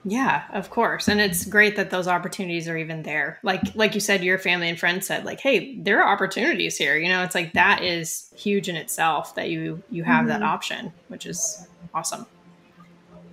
[0.05, 1.07] Yeah, of course.
[1.07, 3.39] And it's great that those opportunities are even there.
[3.43, 6.97] Like like you said your family and friends said like, "Hey, there are opportunities here."
[6.97, 10.27] You know, it's like that is huge in itself that you you have mm-hmm.
[10.29, 12.25] that option, which is awesome.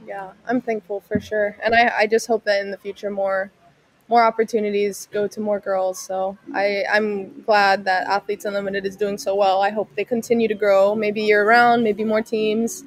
[0.07, 1.57] Yeah, I'm thankful for sure.
[1.63, 3.51] And I I just hope that in the future more
[4.11, 5.99] more opportunities go to more girls.
[5.99, 9.63] So I, I'm glad that Athletes Unlimited is doing so well.
[9.63, 12.85] I hope they continue to grow, maybe year round, maybe more teams.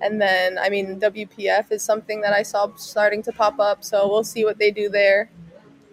[0.00, 3.84] And then, I mean, WPF is something that I saw starting to pop up.
[3.84, 5.30] So we'll see what they do there.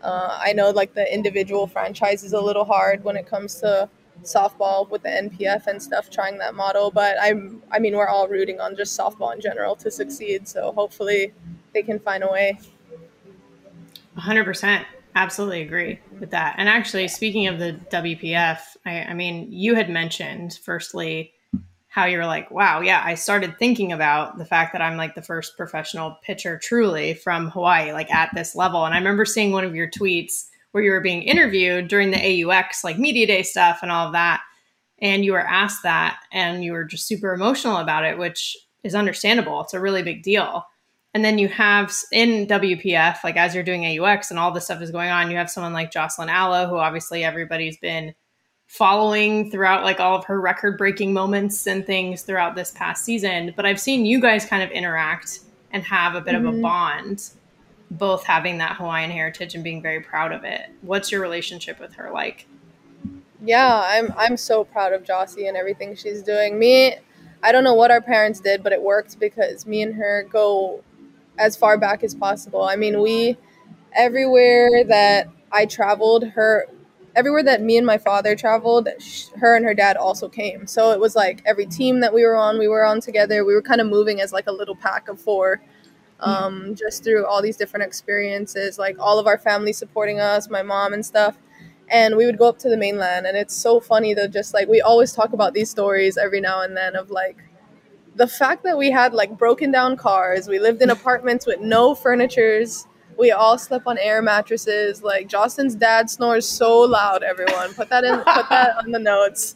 [0.02, 3.88] Uh, I know like the individual franchise is a little hard when it comes to
[4.24, 6.90] softball with the NPF and stuff, trying that model.
[6.90, 10.48] But I'm, I mean, we're all rooting on just softball in general to succeed.
[10.48, 11.34] So hopefully
[11.74, 12.58] they can find a way.
[14.18, 14.86] 100%.
[15.16, 16.56] Absolutely agree with that.
[16.58, 21.34] And actually, speaking of the WPF, I, I mean, you had mentioned, firstly,
[21.88, 25.22] how you're like, wow, yeah, I started thinking about the fact that I'm like the
[25.22, 28.84] first professional pitcher truly from Hawaii, like at this level.
[28.84, 32.18] And I remember seeing one of your tweets where you were being interviewed during the
[32.18, 34.42] AUX, like media day stuff and all of that.
[35.04, 38.96] And you were asked that and you were just super emotional about it, which is
[38.96, 39.62] understandable.
[39.62, 40.66] It's a really big deal.
[41.14, 44.82] And then you have in WPF, like as you're doing AUX and all this stuff
[44.82, 48.16] is going on, you have someone like Jocelyn Alo, who obviously everybody's been
[48.66, 53.54] following throughout like all of her record breaking moments and things throughout this past season.
[53.56, 56.48] But I've seen you guys kind of interact and have a bit mm-hmm.
[56.48, 56.62] of a mm-hmm.
[56.64, 57.30] bond,
[57.92, 60.62] both having that Hawaiian heritage and being very proud of it.
[60.82, 62.48] What's your relationship with her like?
[63.44, 66.58] Yeah, I'm I'm so proud of Jossie and everything she's doing.
[66.58, 66.96] Me,
[67.44, 70.82] I don't know what our parents did, but it worked because me and her go
[71.38, 72.64] as far back as possible.
[72.64, 73.38] I mean, we
[73.94, 76.68] everywhere that I traveled, her
[77.16, 78.88] everywhere that me and my father traveled,
[79.38, 80.66] her and her dad also came.
[80.68, 83.46] So it was like every team that we were on, we were on together.
[83.46, 85.62] We were kind of moving as like a little pack of four,
[86.20, 86.78] um, mm.
[86.78, 88.80] just through all these different experiences.
[88.80, 91.38] Like all of our family supporting us, my mom and stuff.
[91.90, 94.28] And we would go up to the mainland, and it's so funny though.
[94.28, 97.38] Just like we always talk about these stories every now and then of like
[98.16, 101.96] the fact that we had like broken down cars, we lived in apartments with no
[101.96, 105.04] furnitures we all slept on air mattresses.
[105.04, 107.24] Like Jocelyn's dad snores so loud.
[107.24, 108.16] Everyone put that in.
[108.18, 109.56] put that on the notes.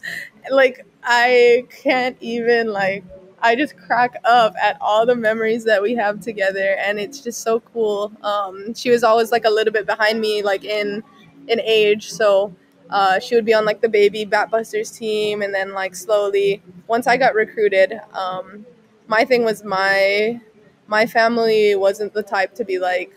[0.50, 3.04] Like I can't even like.
[3.40, 7.42] I just crack up at all the memories that we have together, and it's just
[7.42, 8.12] so cool.
[8.24, 11.04] Um, she was always like a little bit behind me, like in
[11.46, 12.52] in age, so
[12.90, 17.06] uh, she would be on like the baby Batbusters team, and then like slowly, once
[17.06, 18.64] I got recruited, um,
[19.06, 20.40] my thing was my
[20.86, 23.12] my family wasn't the type to be like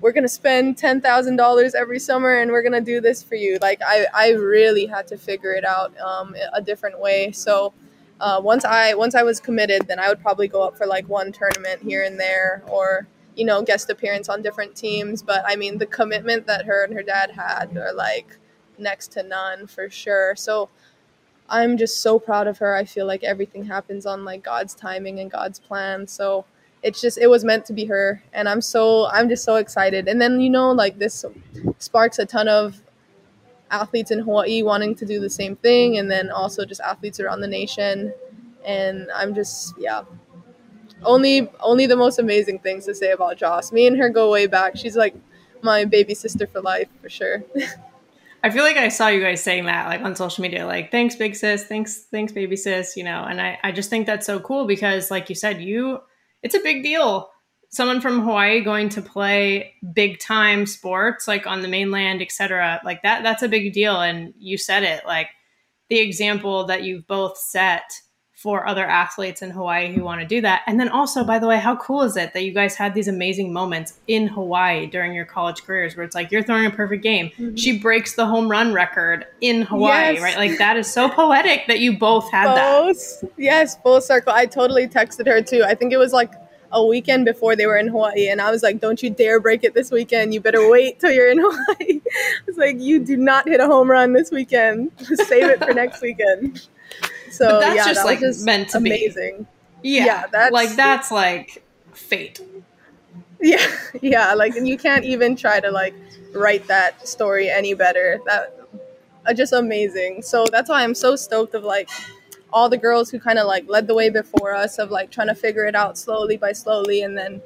[0.00, 3.58] we're gonna spend ten thousand dollars every summer and we're gonna do this for you.
[3.60, 7.32] Like I, I really had to figure it out um, a different way.
[7.32, 7.72] So
[8.20, 11.08] uh, once I once I was committed, then I would probably go up for like
[11.08, 15.22] one tournament here and there, or you know guest appearance on different teams.
[15.22, 18.38] But I mean the commitment that her and her dad had are like
[18.78, 20.36] next to none for sure.
[20.36, 20.68] So
[21.48, 22.74] I'm just so proud of her.
[22.74, 26.06] I feel like everything happens on like God's timing and God's plan.
[26.06, 26.44] So
[26.82, 30.06] it's just it was meant to be her and i'm so i'm just so excited
[30.06, 31.24] and then you know like this
[31.78, 32.82] sparks a ton of
[33.70, 37.40] athletes in hawaii wanting to do the same thing and then also just athletes around
[37.40, 38.12] the nation
[38.64, 40.02] and i'm just yeah
[41.02, 44.46] only only the most amazing things to say about joss me and her go way
[44.46, 45.14] back she's like
[45.62, 47.42] my baby sister for life for sure
[48.46, 51.16] I feel like I saw you guys saying that like on social media, like thanks
[51.16, 54.38] big sis, thanks thanks baby sis, you know, and I I just think that's so
[54.38, 55.98] cool because like you said, you
[56.44, 57.28] it's a big deal.
[57.70, 62.80] Someone from Hawaii going to play big time sports like on the mainland, etc.
[62.84, 65.30] Like that that's a big deal and you said it like
[65.88, 68.00] the example that you've both set
[68.46, 70.62] for other athletes in Hawaii who want to do that.
[70.68, 73.08] And then also, by the way, how cool is it that you guys had these
[73.08, 77.02] amazing moments in Hawaii during your college careers where it's like you're throwing a perfect
[77.02, 77.30] game.
[77.30, 77.56] Mm-hmm.
[77.56, 80.22] She breaks the home run record in Hawaii, yes.
[80.22, 80.36] right?
[80.36, 83.30] Like that is so poetic that you both had both, that.
[83.36, 84.32] Yes, full circle.
[84.32, 85.64] I totally texted her too.
[85.64, 86.32] I think it was like
[86.70, 89.64] a weekend before they were in Hawaii and I was like, Don't you dare break
[89.64, 90.34] it this weekend.
[90.34, 92.00] You better wait till you're in Hawaii.
[92.00, 94.92] I was like, You do not hit a home run this weekend.
[95.00, 96.68] Save it for next weekend.
[97.36, 99.46] So but that's yeah, just that like just meant to amazing.
[99.82, 99.90] be.
[99.90, 102.40] Yeah, yeah that's like that's like fate.
[103.38, 103.70] Yeah,
[104.00, 105.94] yeah, like and you can't even try to like
[106.32, 108.18] write that story any better.
[108.24, 108.56] That
[109.26, 110.22] uh, just amazing.
[110.22, 111.90] So that's why I'm so stoked of like
[112.50, 115.28] all the girls who kind of like led the way before us of like trying
[115.28, 117.42] to figure it out slowly by slowly and then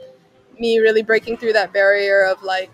[0.60, 2.70] me really breaking through that barrier of like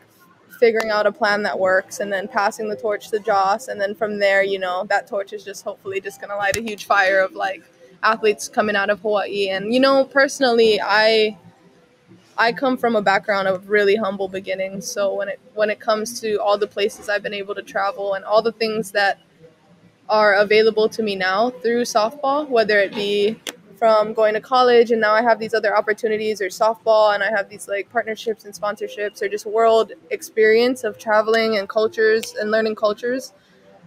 [0.59, 3.69] figuring out a plan that works and then passing the torch to Joss.
[3.69, 6.57] And then from there, you know, that torch is just hopefully just going to light
[6.57, 7.63] a huge fire of like
[8.03, 9.49] athletes coming out of Hawaii.
[9.49, 11.39] And, you know, personally, I.
[12.39, 16.21] I come from a background of really humble beginnings, so when it when it comes
[16.21, 19.21] to all the places I've been able to travel and all the things that
[20.11, 23.41] are available to me now through softball, whether it be
[23.77, 27.31] from going to college and now I have these other opportunities or softball and I
[27.31, 32.51] have these like partnerships and sponsorships or just world experience of traveling and cultures and
[32.51, 33.33] learning cultures.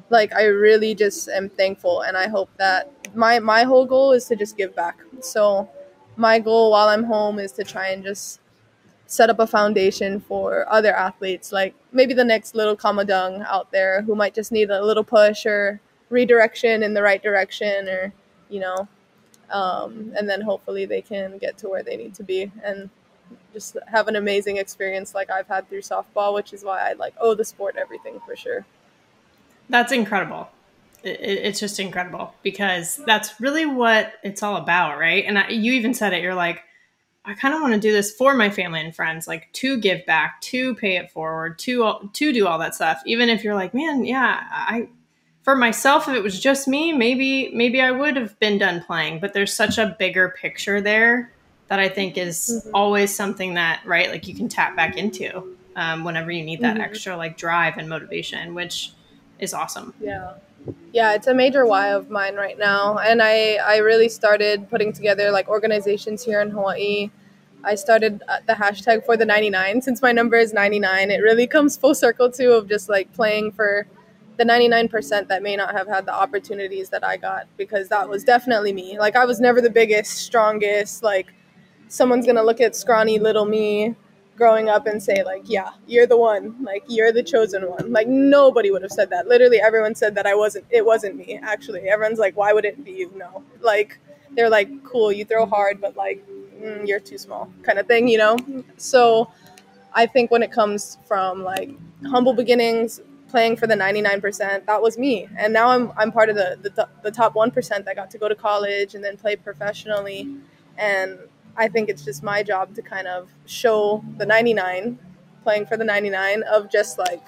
[0.09, 4.25] Like I really just am thankful and I hope that my my whole goal is
[4.25, 4.97] to just give back.
[5.21, 5.69] So
[6.15, 8.39] my goal while I'm home is to try and just
[9.07, 14.03] set up a foundation for other athletes like maybe the next little Kamadung out there
[14.03, 18.13] who might just need a little push or redirection in the right direction or
[18.49, 18.87] you know
[19.51, 22.89] um, and then hopefully they can get to where they need to be and
[23.53, 27.13] just have an amazing experience like I've had through softball, which is why I like
[27.19, 28.65] owe the sport everything for sure.
[29.69, 30.49] That's incredible.
[31.03, 35.23] It, it's just incredible because that's really what it's all about, right?
[35.25, 36.21] And I, you even said it.
[36.21, 36.63] You're like,
[37.25, 40.05] I kind of want to do this for my family and friends, like to give
[40.05, 43.01] back, to pay it forward, to to do all that stuff.
[43.05, 44.87] Even if you're like, man, yeah, I
[45.49, 49.19] for myself if it was just me maybe maybe i would have been done playing
[49.19, 51.31] but there's such a bigger picture there
[51.69, 52.75] that I think is mm-hmm.
[52.75, 56.73] always something that, right, like you can tap back into um, whenever you need that
[56.73, 56.83] mm-hmm.
[56.83, 58.91] extra like drive and motivation, which
[59.39, 59.93] is awesome.
[60.01, 60.33] Yeah.
[60.91, 62.97] Yeah, it's a major why of mine right now.
[62.97, 67.11] And I, I really started putting together like organizations here in Hawaii.
[67.63, 71.11] I started uh, the hashtag for the 99 since my number is 99.
[71.11, 73.87] It really comes full circle too of just like playing for
[74.39, 78.23] the 99% that may not have had the opportunities that I got because that was
[78.23, 78.97] definitely me.
[78.97, 81.27] Like I was never the biggest, strongest, like
[81.89, 83.95] someone's going to look at scrawny little me
[84.37, 86.55] growing up and say like, "Yeah, you're the one.
[86.63, 89.27] Like you're the chosen one." Like nobody would have said that.
[89.27, 91.89] Literally everyone said that I wasn't it wasn't me actually.
[91.89, 93.43] Everyone's like, "Why would it be you?" No.
[93.59, 93.99] Like
[94.37, 96.25] they're like, "Cool, you throw hard, but like
[96.63, 98.37] mm, you're too small." kind of thing, you know?
[98.77, 99.29] So
[99.93, 101.71] I think when it comes from like
[102.05, 105.27] humble beginnings, playing for the 99%, that was me.
[105.37, 108.27] And now I'm, I'm part of the, the, the top 1% that got to go
[108.27, 110.35] to college and then play professionally.
[110.77, 111.19] And
[111.55, 114.97] I think it's just my job to kind of show the 99,
[115.43, 117.21] playing for the 99, of just like,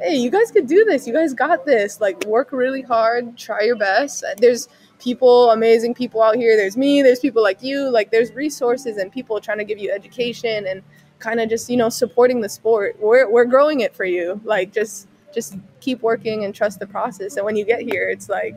[0.00, 1.06] hey, you guys could do this.
[1.06, 2.00] You guys got this.
[2.00, 4.24] Like, work really hard, try your best.
[4.38, 6.56] There's people, amazing people out here.
[6.56, 7.90] There's me, there's people like you.
[7.90, 10.82] Like, there's resources and people trying to give you education and
[11.18, 12.96] kind of just, you know, supporting the sport.
[13.00, 14.40] We're, we're growing it for you.
[14.44, 17.36] Like, just just keep working and trust the process.
[17.36, 18.54] And when you get here, it's like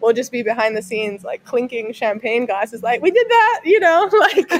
[0.00, 3.80] we'll just be behind the scenes, like clinking champagne glasses, like we did that, you
[3.80, 4.52] know, like.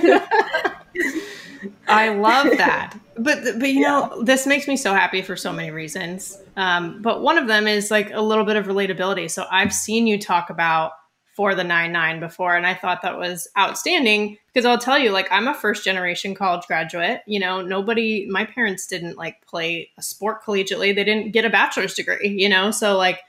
[1.89, 4.09] I love that, but but you yeah.
[4.11, 6.39] know, this makes me so happy for so many reasons.
[6.57, 9.31] Um, but one of them is like a little bit of relatability.
[9.31, 10.93] So I've seen you talk about
[11.37, 15.31] for the 9-9 before and i thought that was outstanding because i'll tell you like
[15.31, 20.03] i'm a first generation college graduate you know nobody my parents didn't like play a
[20.03, 23.21] sport collegiately they didn't get a bachelor's degree you know so like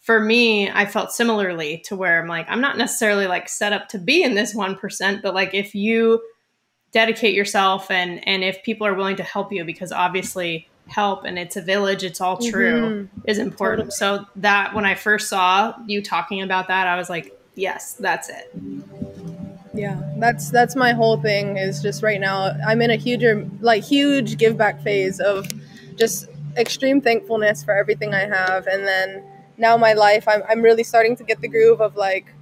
[0.00, 3.88] for me i felt similarly to where i'm like i'm not necessarily like set up
[3.88, 6.22] to be in this 1% but like if you
[6.92, 11.36] dedicate yourself and and if people are willing to help you because obviously help and
[11.36, 13.20] it's a village it's all true mm-hmm.
[13.28, 14.20] is important totally.
[14.20, 18.28] so that when i first saw you talking about that i was like yes, that's
[18.28, 18.52] it.
[19.76, 23.24] Yeah, that's that's my whole thing is just right now I'm in a huge
[23.60, 25.46] like huge give back phase of
[25.96, 28.66] just extreme thankfulness for everything I have.
[28.66, 29.22] And then
[29.58, 32.32] now my life I'm I'm really starting to get the groove of like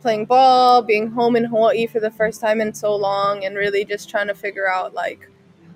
[0.00, 3.84] playing ball, being home in Hawaii for the first time in so long and really
[3.84, 5.28] just trying to figure out like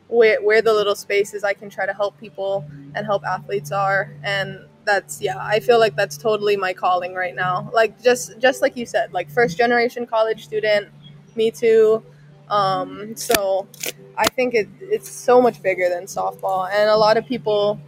[0.08, 4.12] where where the little spaces I can try to help people and help athletes are.
[4.22, 7.70] And that's yeah i feel like that's totally my calling right now.
[7.72, 10.88] Like just just like you said like first generation college student
[11.36, 12.02] me too
[12.48, 13.66] um, so
[14.16, 17.80] i think it, it's so much bigger than softball and a lot of people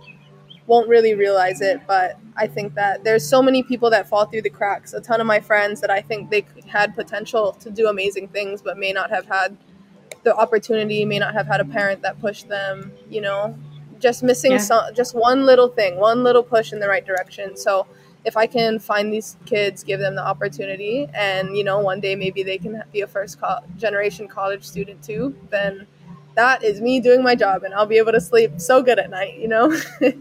[0.66, 4.42] won't really realize it but i think that there's so many people that fall through
[4.42, 7.88] the cracks a ton of my friends that i think they had potential to do
[7.88, 9.56] amazing things but may not have had
[10.22, 13.54] the opportunity may not have had a parent that pushed them you know
[14.02, 14.58] just missing yeah.
[14.58, 17.56] some, just one little thing, one little push in the right direction.
[17.56, 17.86] So
[18.24, 22.14] if I can find these kids, give them the opportunity, and you know, one day
[22.14, 25.86] maybe they can be a first co- generation college student too, then
[26.34, 29.10] that is me doing my job, and I'll be able to sleep so good at
[29.10, 29.38] night.
[29.38, 29.76] You know.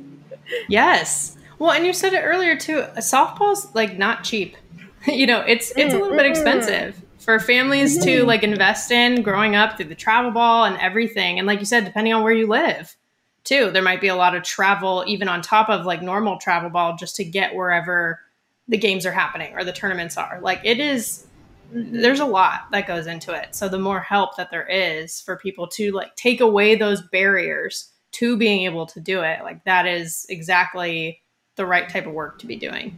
[0.68, 1.38] yes.
[1.60, 2.82] Well, and you said it earlier too.
[2.98, 4.58] Softball's like not cheap.
[5.08, 6.30] you know, it's it's a little bit mm, mm, mm.
[6.30, 8.28] expensive for families to mm-hmm.
[8.28, 11.38] like invest in growing up through the travel ball and everything.
[11.38, 12.96] And like you said, depending on where you live
[13.43, 13.71] too.
[13.71, 16.95] There might be a lot of travel, even on top of like normal travel ball,
[16.97, 18.19] just to get wherever
[18.67, 20.39] the games are happening or the tournaments are.
[20.41, 21.25] Like it is,
[21.71, 23.56] there's a lot that goes into it.
[23.56, 27.89] So the more help that there is for people to like take away those barriers
[28.13, 31.21] to being able to do it, like that is exactly
[31.56, 32.97] the right type of work to be doing.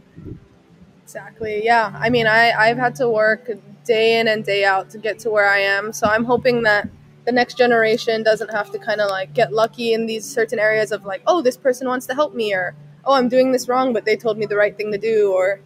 [1.02, 1.64] Exactly.
[1.64, 1.92] Yeah.
[1.94, 3.50] I mean, I, I've had to work
[3.84, 5.92] day in and day out to get to where I am.
[5.92, 6.88] So I'm hoping that
[7.24, 10.92] the next generation doesn't have to kind of like get lucky in these certain areas
[10.92, 13.92] of like, oh, this person wants to help me, or oh, I'm doing this wrong,
[13.92, 15.60] but they told me the right thing to do, or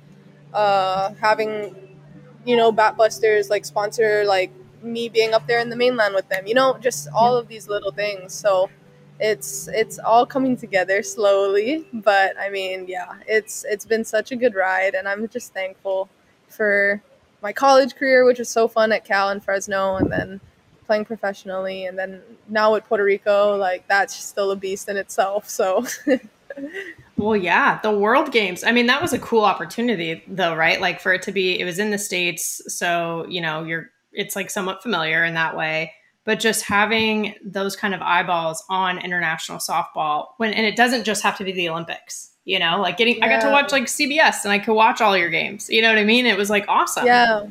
[0.54, 1.96] uh, having,
[2.44, 6.46] you know, Batbusters like sponsor like me being up there in the mainland with them,
[6.46, 7.40] you know, just all yeah.
[7.40, 8.32] of these little things.
[8.32, 8.70] So
[9.20, 14.36] it's it's all coming together slowly, but I mean, yeah, it's it's been such a
[14.36, 16.08] good ride, and I'm just thankful
[16.48, 17.02] for
[17.42, 20.40] my college career, which was so fun at Cal and Fresno, and then
[20.88, 25.48] playing professionally and then now with Puerto Rico like that's still a beast in itself
[25.48, 25.86] so.
[27.16, 30.80] Well yeah the world games I mean that was a cool opportunity though right?
[30.80, 34.34] Like for it to be it was in the states so you know you're it's
[34.34, 35.92] like somewhat familiar in that way.
[36.24, 41.22] But just having those kind of eyeballs on international softball when and it doesn't just
[41.22, 42.80] have to be the Olympics you know?
[42.80, 43.26] Like getting yeah.
[43.26, 45.90] I got to watch like CBS and I could watch all your games you know
[45.90, 46.24] what I mean?
[46.26, 47.06] It was like awesome.
[47.06, 47.46] Yeah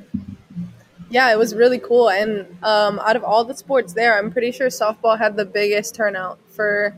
[1.10, 2.10] yeah, it was really cool.
[2.10, 5.96] And um, out of all the sports there, I'm pretty sure softball had the biggest
[5.96, 6.96] turnout for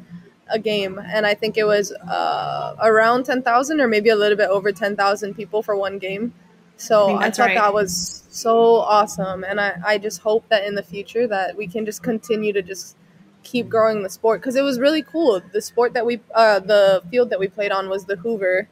[0.51, 4.37] a game, and I think it was uh, around ten thousand or maybe a little
[4.37, 6.33] bit over ten thousand people for one game.
[6.77, 7.55] So I, I thought right.
[7.55, 11.67] that was so awesome, and I, I just hope that in the future that we
[11.67, 12.95] can just continue to just
[13.43, 15.41] keep growing the sport because it was really cool.
[15.53, 18.69] The sport that we, uh, the field that we played on was the Hoover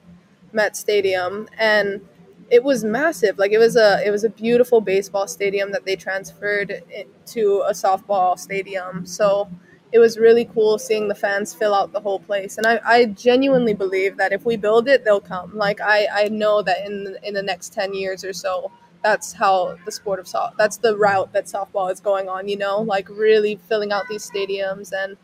[0.53, 2.01] Met Stadium, and
[2.49, 3.37] it was massive.
[3.37, 6.83] Like it was a it was a beautiful baseball stadium that they transferred
[7.27, 9.05] to a softball stadium.
[9.05, 9.49] So
[9.91, 12.57] it was really cool seeing the fans fill out the whole place.
[12.57, 15.57] And I, I genuinely believe that if we build it, they'll come.
[15.57, 18.71] Like I, I know that in in the next ten years or so,
[19.03, 22.47] that's how the sport of soft that's the route that softball is going on.
[22.47, 25.17] You know, like really filling out these stadiums and.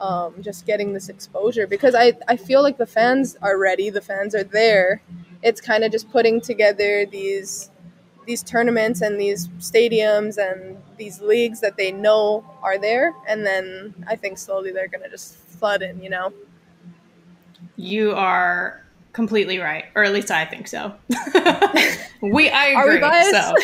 [0.00, 4.00] Um, just getting this exposure because I, I feel like the fans are ready the
[4.00, 5.02] fans are there
[5.44, 7.70] it's kind of just putting together these
[8.26, 13.94] these tournaments and these stadiums and these leagues that they know are there and then
[14.08, 16.32] i think slowly they're going to just flood in you know?
[17.76, 18.82] You are
[19.12, 20.94] completely right or at least i think so.
[22.22, 23.30] We i agree are we biased?
[23.32, 23.54] so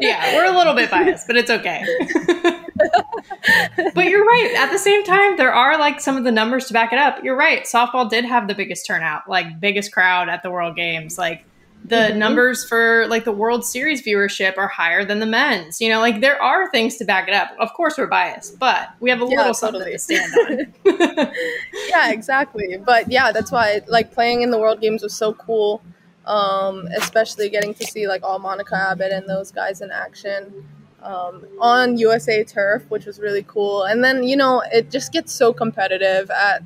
[0.00, 1.84] yeah we're a little bit biased but it's okay
[3.94, 6.72] but you're right at the same time there are like some of the numbers to
[6.72, 10.42] back it up you're right softball did have the biggest turnout like biggest crowd at
[10.42, 11.44] the world games like
[11.84, 12.18] the mm-hmm.
[12.18, 15.80] numbers for like the World Series viewership are higher than the men's.
[15.80, 17.50] You know, like there are things to back it up.
[17.58, 19.96] Of course, we're biased, but we have a yeah, little totally.
[19.96, 21.32] something to stand on.
[21.88, 22.76] yeah, exactly.
[22.84, 25.82] But yeah, that's why like playing in the World Games was so cool.
[26.26, 30.68] Um, especially getting to see like all Monica Abbott and those guys in action
[31.02, 33.84] um, on USA turf, which was really cool.
[33.84, 36.62] And then you know it just gets so competitive at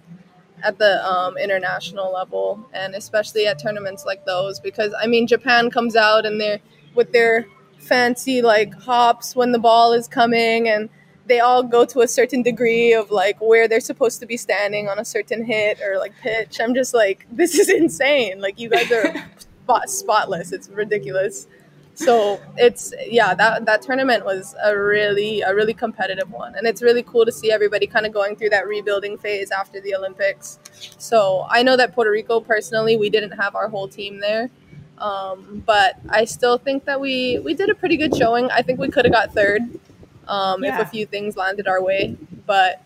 [0.62, 5.70] at the um, international level and especially at tournaments like those because I mean Japan
[5.70, 6.60] comes out and they're
[6.94, 7.46] with their
[7.78, 10.88] fancy like hops when the ball is coming and
[11.26, 14.88] they all go to a certain degree of like where they're supposed to be standing
[14.88, 16.60] on a certain hit or like pitch.
[16.60, 18.40] I'm just like this is insane.
[18.40, 20.52] Like you guys are spot- spotless.
[20.52, 21.46] It's ridiculous
[21.94, 26.54] so it's yeah that that tournament was a really a really competitive one.
[26.54, 29.80] And it's really cool to see everybody kind of going through that rebuilding phase after
[29.80, 30.58] the olympics.
[30.98, 34.50] So i know that puerto rico personally we didn't have our whole team there.
[34.98, 38.50] Um, but i still think that we we did a pretty good showing.
[38.50, 39.62] I think we could have got third
[40.28, 40.80] um, yeah.
[40.80, 42.16] if a few things landed our way.
[42.46, 42.82] But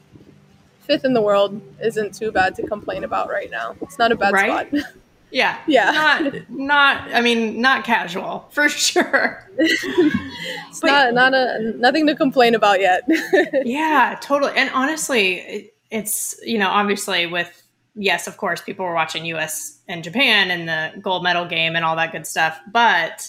[0.81, 3.77] fifth in the world isn't too bad to complain about right now.
[3.83, 4.69] It's not a bad right?
[4.69, 4.93] spot
[5.37, 5.59] Yeah.
[5.67, 5.91] Yeah.
[5.91, 9.47] Not not I mean not casual for sure.
[9.59, 13.03] it's but, not not a nothing to complain about yet.
[13.67, 14.53] yeah, totally.
[14.57, 17.63] And honestly, it's you know, obviously with
[17.95, 21.85] yes, of course, people were watching US and Japan and the gold medal game and
[21.85, 23.29] all that good stuff, but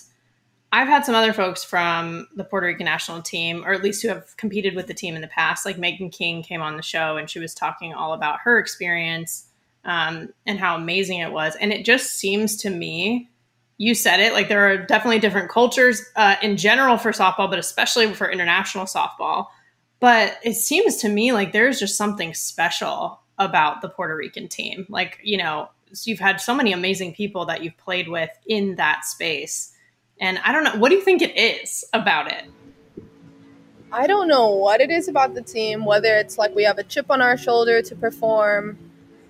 [0.71, 4.07] I've had some other folks from the Puerto Rican national team, or at least who
[4.07, 5.65] have competed with the team in the past.
[5.65, 9.46] Like Megan King came on the show and she was talking all about her experience
[9.87, 11.55] um, and how amazing it was.
[11.55, 13.29] And it just seems to me,
[13.77, 17.57] you said it, like there are definitely different cultures uh, in general for softball, but
[17.57, 19.47] especially for international softball.
[19.99, 24.85] But it seems to me like there's just something special about the Puerto Rican team.
[24.89, 25.69] Like, you know,
[26.03, 29.73] you've had so many amazing people that you've played with in that space.
[30.19, 32.43] And I don't know, what do you think it is about it?
[33.91, 36.83] I don't know what it is about the team, whether it's like we have a
[36.83, 38.77] chip on our shoulder to perform,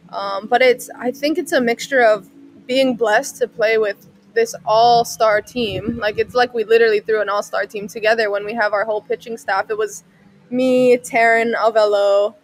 [0.09, 2.29] um, but it's I think it's a mixture of
[2.65, 5.97] being blessed to play with this all star team.
[5.97, 8.85] Like it's like we literally threw an all star team together when we have our
[8.85, 9.69] whole pitching staff.
[9.69, 10.03] It was
[10.49, 12.35] me, Taryn Alvelo,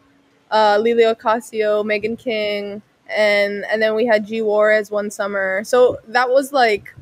[0.51, 5.63] uh, Lily Ocasio, Megan King, and and then we had G Juarez one summer.
[5.63, 6.93] So that was like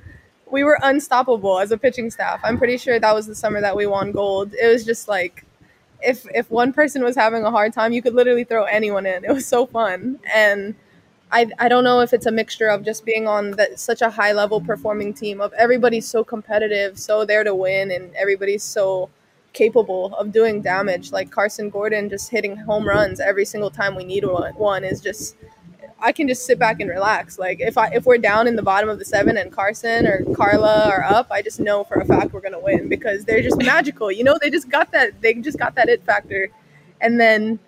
[0.51, 2.41] we were unstoppable as a pitching staff.
[2.43, 4.53] I'm pretty sure that was the summer that we won gold.
[4.53, 5.45] It was just like
[6.03, 9.23] if if one person was having a hard time, you could literally throw anyone in.
[9.25, 10.75] It was so fun, and
[11.31, 14.33] I I don't know if it's a mixture of just being on such a high
[14.33, 19.09] level performing team of everybody's so competitive, so there to win, and everybody's so
[19.53, 21.11] capable of doing damage.
[21.11, 24.23] Like Carson Gordon just hitting home runs every single time we need
[24.55, 25.35] one is just
[26.01, 27.37] I can just sit back and relax.
[27.37, 30.23] Like if I if we're down in the bottom of the seven and Carson or
[30.35, 33.57] Carla are up, I just know for a fact we're gonna win because they're just
[33.57, 34.11] magical.
[34.11, 36.49] You know, they just got that they just got that it factor,
[36.99, 37.59] and then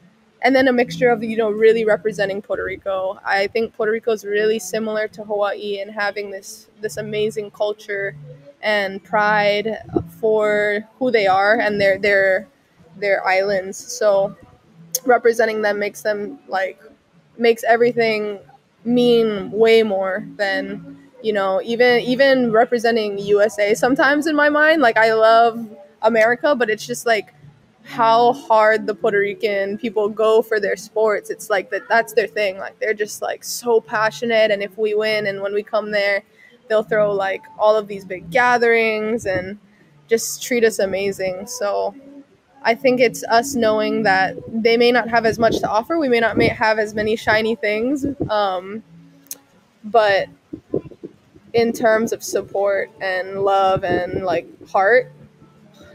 [0.41, 3.19] and then a mixture of you know really representing Puerto Rico.
[3.23, 8.15] I think Puerto Rico is really similar to Hawaii in having this this amazing culture
[8.61, 9.77] and pride
[10.19, 12.47] for who they are and their their
[12.97, 13.77] their islands.
[13.77, 14.35] So
[15.05, 16.79] representing them makes them like
[17.37, 18.39] makes everything
[18.85, 24.97] mean way more than you know even even representing USA sometimes in my mind like
[24.97, 25.65] I love
[26.03, 27.33] America, but it's just like
[27.83, 31.29] how hard the Puerto Rican people go for their sports.
[31.29, 32.57] It's like that that's their thing.
[32.57, 36.23] Like they're just like so passionate and if we win and when we come there,
[36.67, 39.57] they'll throw like all of these big gatherings and
[40.07, 41.47] just treat us amazing.
[41.47, 41.95] So
[42.63, 45.97] I think it's us knowing that they may not have as much to offer.
[45.97, 48.05] We may not may have as many shiny things.
[48.29, 48.83] Um,
[49.83, 50.27] but
[51.53, 55.11] in terms of support and love and like heart,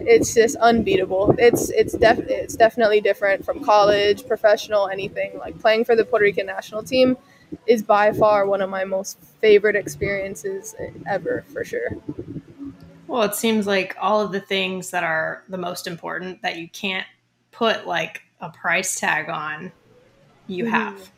[0.01, 1.35] it's just unbeatable.
[1.39, 5.39] It's it's def- it's definitely different from college, professional, anything.
[5.39, 7.17] Like playing for the Puerto Rican national team
[7.67, 10.75] is by far one of my most favorite experiences
[11.09, 11.91] ever, for sure.
[13.09, 16.69] Well, it seems like all of the things that are the most important that you
[16.69, 17.07] can't
[17.51, 19.73] put like a price tag on,
[20.47, 20.75] you mm-hmm.
[20.75, 21.11] have.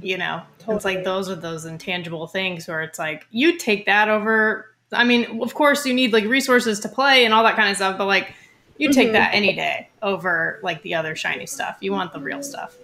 [0.00, 0.76] You know, totally.
[0.76, 5.04] it's like those are those intangible things where it's like you take that over I
[5.04, 7.98] mean, of course, you need like resources to play and all that kind of stuff,
[7.98, 8.34] but like
[8.76, 9.14] you take mm-hmm.
[9.14, 11.78] that any day over like the other shiny stuff.
[11.80, 12.76] You want the real stuff.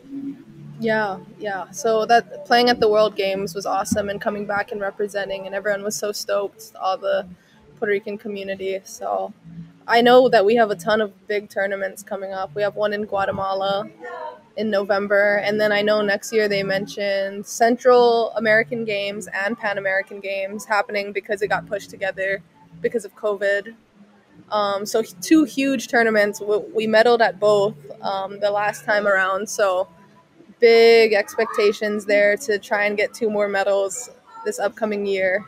[0.81, 1.71] Yeah, yeah.
[1.71, 5.55] So that playing at the World Games was awesome and coming back and representing, and
[5.55, 7.27] everyone was so stoked, all the
[7.79, 8.81] Puerto Rican community.
[8.85, 9.33] So
[9.87, 12.55] I know that we have a ton of big tournaments coming up.
[12.55, 13.89] We have one in Guatemala
[14.57, 15.37] in November.
[15.37, 20.65] And then I know next year they mentioned Central American Games and Pan American Games
[20.65, 22.43] happening because it got pushed together
[22.83, 23.75] because of COVID.
[24.51, 26.41] Um, so two huge tournaments.
[26.75, 29.49] We medaled at both um, the last time around.
[29.49, 29.89] So
[30.61, 34.11] big expectations there to try and get two more medals
[34.45, 35.45] this upcoming year.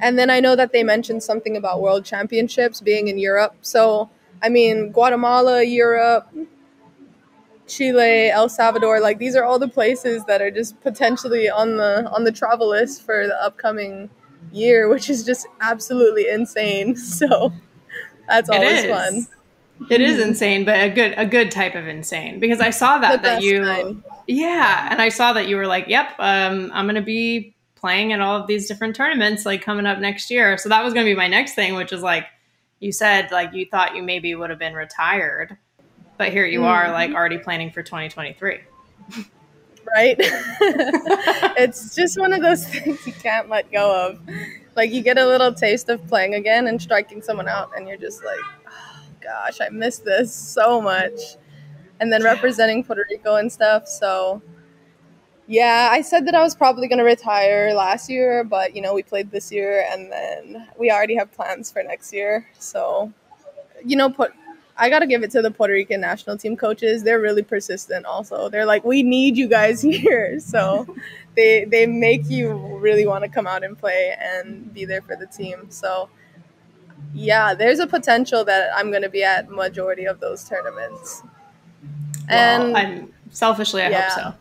[0.00, 3.54] And then I know that they mentioned something about World Championships being in Europe.
[3.62, 4.10] So
[4.42, 6.28] I mean, Guatemala, Europe,
[7.66, 12.08] Chile, El Salvador, like these are all the places that are just potentially on the
[12.10, 14.10] on the travel list for the upcoming
[14.52, 16.96] year, which is just absolutely insane.
[17.18, 17.52] So
[18.28, 19.26] that's always fun.
[19.90, 23.22] It is insane, but a good a good type of insane because I saw that
[23.22, 24.02] that you kind.
[24.26, 28.20] yeah, and I saw that you were like, "Yep, um, I'm gonna be playing at
[28.20, 31.14] all of these different tournaments like coming up next year." So that was gonna be
[31.14, 32.26] my next thing, which is like
[32.80, 35.56] you said, like you thought you maybe would have been retired
[36.18, 36.68] but here you mm-hmm.
[36.68, 38.58] are, like already planning for 2023.
[39.96, 40.16] Right?
[40.18, 44.20] it's just one of those things you can't let go of.
[44.76, 47.96] Like you get a little taste of playing again and striking someone out, and you're
[47.96, 51.36] just like, oh, gosh, I miss this so much.
[52.00, 53.88] And then representing Puerto Rico and stuff.
[53.88, 54.42] So,
[55.48, 58.92] yeah, I said that I was probably going to retire last year, but you know,
[58.92, 62.46] we played this year and then we already have plans for next year.
[62.58, 63.10] So,
[63.82, 64.32] you know, put
[64.76, 67.02] I got to give it to the Puerto Rican national team coaches.
[67.02, 68.50] They're really persistent also.
[68.50, 70.86] They're like, "We need you guys here." So
[71.34, 75.16] they they make you really want to come out and play and be there for
[75.16, 75.70] the team.
[75.70, 76.10] So
[77.14, 81.22] yeah, there's a potential that I'm going to be at majority of those tournaments.
[82.28, 84.10] And I'm selfishly I yeah.
[84.10, 84.34] hope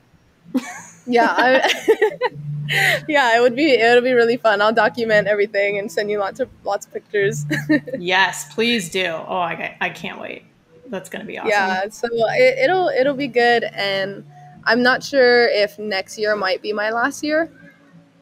[0.54, 0.62] so.
[1.08, 4.62] yeah, I, yeah, it would be it would be really fun.
[4.62, 7.46] I'll document everything and send you lots of lots of pictures.
[7.98, 9.06] yes, please do.
[9.06, 10.44] Oh, I I can't wait.
[10.88, 11.50] That's gonna be awesome.
[11.50, 14.26] Yeah, so it, it'll it'll be good, and
[14.66, 17.50] I'm not sure if next year might be my last year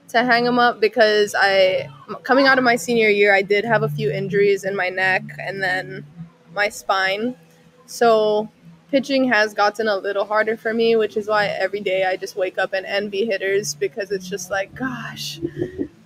[0.09, 1.89] to hang them up because I
[2.23, 5.23] coming out of my senior year, I did have a few injuries in my neck
[5.39, 6.05] and then
[6.53, 7.35] my spine.
[7.87, 8.49] So
[8.91, 12.35] pitching has gotten a little harder for me, which is why every day I just
[12.35, 15.39] wake up and envy hitters because it's just like, gosh,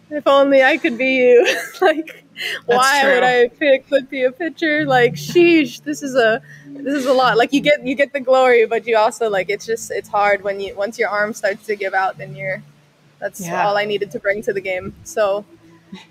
[0.09, 1.43] if only I could be you.
[1.81, 3.13] like, That's why true.
[3.13, 4.85] would I pick to be a pitcher?
[4.85, 7.37] Like, sheesh, this is a this is a lot.
[7.37, 10.43] Like you get you get the glory, but you also like it's just it's hard
[10.43, 12.63] when you once your arm starts to give out, then you're
[13.19, 13.67] that's yeah.
[13.67, 14.95] all I needed to bring to the game.
[15.03, 15.45] So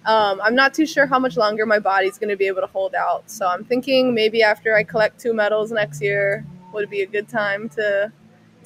[0.05, 2.66] um, I'm not too sure how much longer my body's going to be able to
[2.66, 3.31] hold out.
[3.31, 7.29] So I'm thinking maybe after I collect two medals next year, would be a good
[7.29, 8.12] time to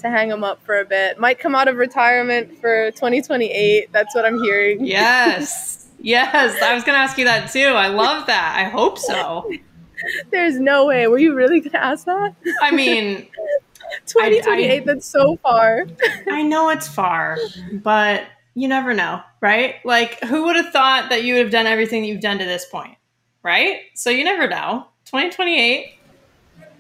[0.02, 1.18] to hang them up for a bit.
[1.18, 3.90] Might come out of retirement for 2028.
[3.92, 4.84] That's what I'm hearing.
[4.84, 5.88] Yes.
[5.98, 6.60] yes.
[6.62, 7.66] I was going to ask you that too.
[7.66, 8.54] I love that.
[8.56, 9.50] I hope so.
[10.30, 11.06] There's no way.
[11.06, 12.34] Were you really going to ask that?
[12.60, 13.28] I mean,
[14.06, 15.86] 2028, I, I, that's so far.
[16.28, 17.38] I know it's far,
[17.72, 18.24] but
[18.54, 19.76] you never know, right?
[19.84, 22.44] Like, who would have thought that you would have done everything that you've done to
[22.44, 22.96] this point,
[23.44, 23.80] right?
[23.94, 24.88] So you never know.
[25.04, 25.94] 2028,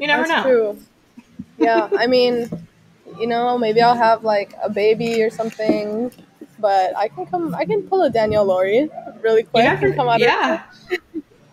[0.00, 0.42] you never that's know.
[0.42, 0.78] True
[1.62, 2.50] yeah, I mean,
[3.18, 6.12] you know, maybe I'll have like a baby or something,
[6.58, 7.54] but I can come.
[7.54, 8.90] I can pull a Danielle Lawrie
[9.20, 10.20] really quick yeah, and come out.
[10.20, 10.62] Yeah,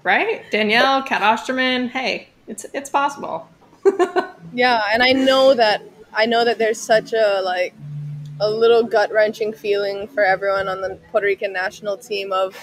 [0.03, 1.89] right, Danielle, Cat Osterman.
[1.89, 3.47] Hey, it's it's possible.
[4.53, 5.83] yeah, and I know that
[6.13, 7.73] I know that there's such a like
[8.39, 12.55] a little gut wrenching feeling for everyone on the Puerto Rican national team of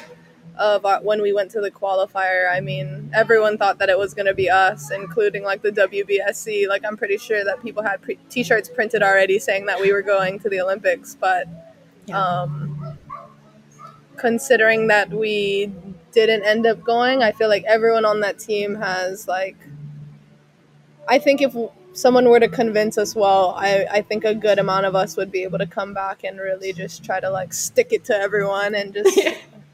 [0.57, 2.51] of uh, when we went to the qualifier.
[2.51, 6.69] I mean, everyone thought that it was going to be us, including like the WBSC.
[6.69, 9.93] Like, I'm pretty sure that people had pre- t shirts printed already saying that we
[9.93, 11.15] were going to the Olympics.
[11.15, 11.47] But
[12.07, 12.19] yeah.
[12.19, 12.99] um,
[14.17, 15.73] considering that we
[16.13, 19.57] didn't end up going, I feel like everyone on that team has like.
[21.09, 21.55] I think if
[21.93, 25.31] someone were to convince us well, I, I think a good amount of us would
[25.31, 28.75] be able to come back and really just try to like stick it to everyone
[28.75, 29.19] and just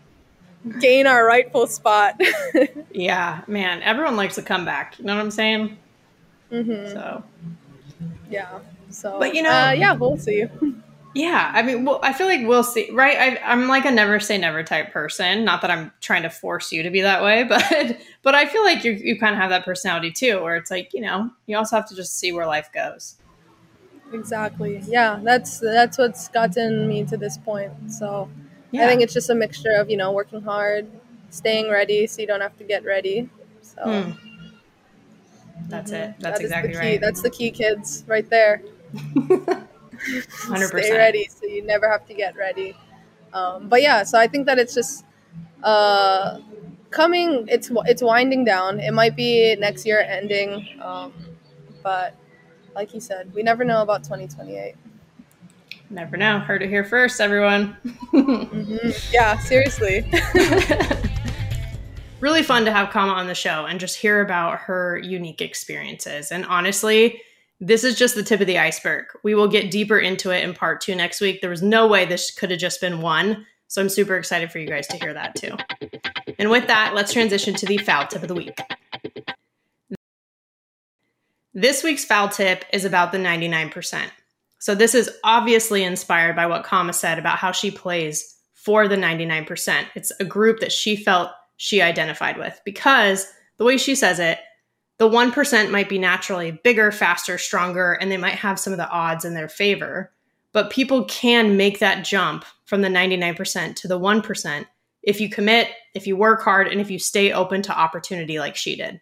[0.80, 2.20] gain our rightful spot.
[2.92, 4.98] yeah, man, everyone likes a comeback.
[4.98, 5.78] You know what I'm saying?
[6.50, 6.92] Mm-hmm.
[6.92, 7.24] So,
[8.30, 8.58] yeah.
[8.90, 10.46] So, but you know, uh, yeah, we'll see.
[11.14, 13.38] Yeah, I mean, well, I feel like we'll see, right?
[13.42, 15.44] I, am like a never say never type person.
[15.44, 18.64] Not that I'm trying to force you to be that way, but but I feel
[18.64, 21.56] like you you kind of have that personality too, where it's like you know you
[21.56, 23.16] also have to just see where life goes.
[24.12, 24.82] Exactly.
[24.86, 27.92] Yeah, that's that's what's gotten me to this point.
[27.92, 28.30] So
[28.72, 28.84] yeah.
[28.84, 30.86] I think it's just a mixture of you know working hard,
[31.30, 33.28] staying ready, so you don't have to get ready.
[33.62, 33.82] So.
[33.82, 34.18] Mm.
[35.68, 36.14] That's it.
[36.18, 37.00] That's that exactly right.
[37.00, 38.62] That's the key, kids, right there.
[38.94, 39.66] 100%.
[40.68, 42.76] Stay ready so you never have to get ready.
[43.32, 45.04] Um, but yeah, so I think that it's just
[45.62, 46.40] uh,
[46.90, 47.46] coming.
[47.48, 48.80] It's it's winding down.
[48.80, 51.12] It might be next year ending, um,
[51.82, 52.14] but
[52.74, 54.74] like you said, we never know about 2028.
[55.92, 56.38] Never know.
[56.38, 57.76] Heard it here first, everyone.
[57.84, 58.88] mm-hmm.
[59.12, 60.10] Yeah, seriously.
[62.20, 66.32] really fun to have Kama on the show and just hear about her unique experiences.
[66.32, 67.20] And honestly,
[67.60, 69.04] this is just the tip of the iceberg.
[69.22, 71.42] We will get deeper into it in part two next week.
[71.42, 73.46] There was no way this could have just been one.
[73.68, 75.56] So I'm super excited for you guys to hear that too.
[76.38, 78.58] And with that, let's transition to the foul tip of the week.
[81.52, 84.08] This week's foul tip is about the 99%.
[84.62, 88.94] So this is obviously inspired by what Kama said about how she plays for the
[88.94, 89.86] 99%.
[89.96, 94.38] It's a group that she felt she identified with because the way she says it,
[94.98, 98.88] the 1% might be naturally bigger, faster, stronger, and they might have some of the
[98.88, 100.12] odds in their favor.
[100.52, 104.66] But people can make that jump from the 99% to the 1%
[105.02, 108.54] if you commit, if you work hard, and if you stay open to opportunity like
[108.54, 109.00] she did.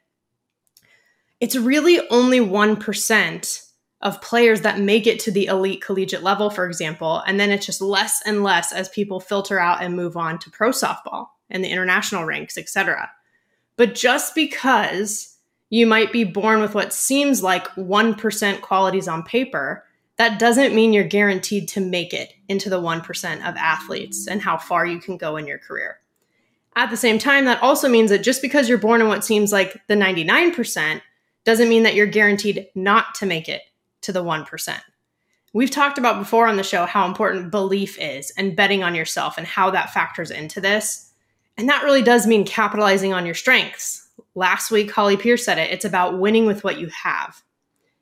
[1.38, 3.66] It's really only 1%
[4.02, 7.66] of players that make it to the elite collegiate level, for example, and then it's
[7.66, 11.62] just less and less as people filter out and move on to pro softball and
[11.62, 13.10] the international ranks, etc.
[13.76, 15.30] But just because
[15.70, 19.84] you might be born with what seems like 1% qualities on paper.
[20.16, 24.58] That doesn't mean you're guaranteed to make it into the 1% of athletes and how
[24.58, 25.98] far you can go in your career.
[26.76, 29.52] At the same time, that also means that just because you're born in what seems
[29.52, 31.00] like the 99%
[31.44, 33.62] doesn't mean that you're guaranteed not to make it
[34.02, 34.80] to the 1%.
[35.52, 39.36] We've talked about before on the show how important belief is and betting on yourself
[39.36, 41.12] and how that factors into this.
[41.56, 45.70] And that really does mean capitalizing on your strengths, Last week, Holly Pierce said it.
[45.70, 47.42] It's about winning with what you have.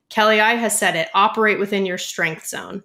[0.09, 2.83] Kelly I has said it operate within your strength zone.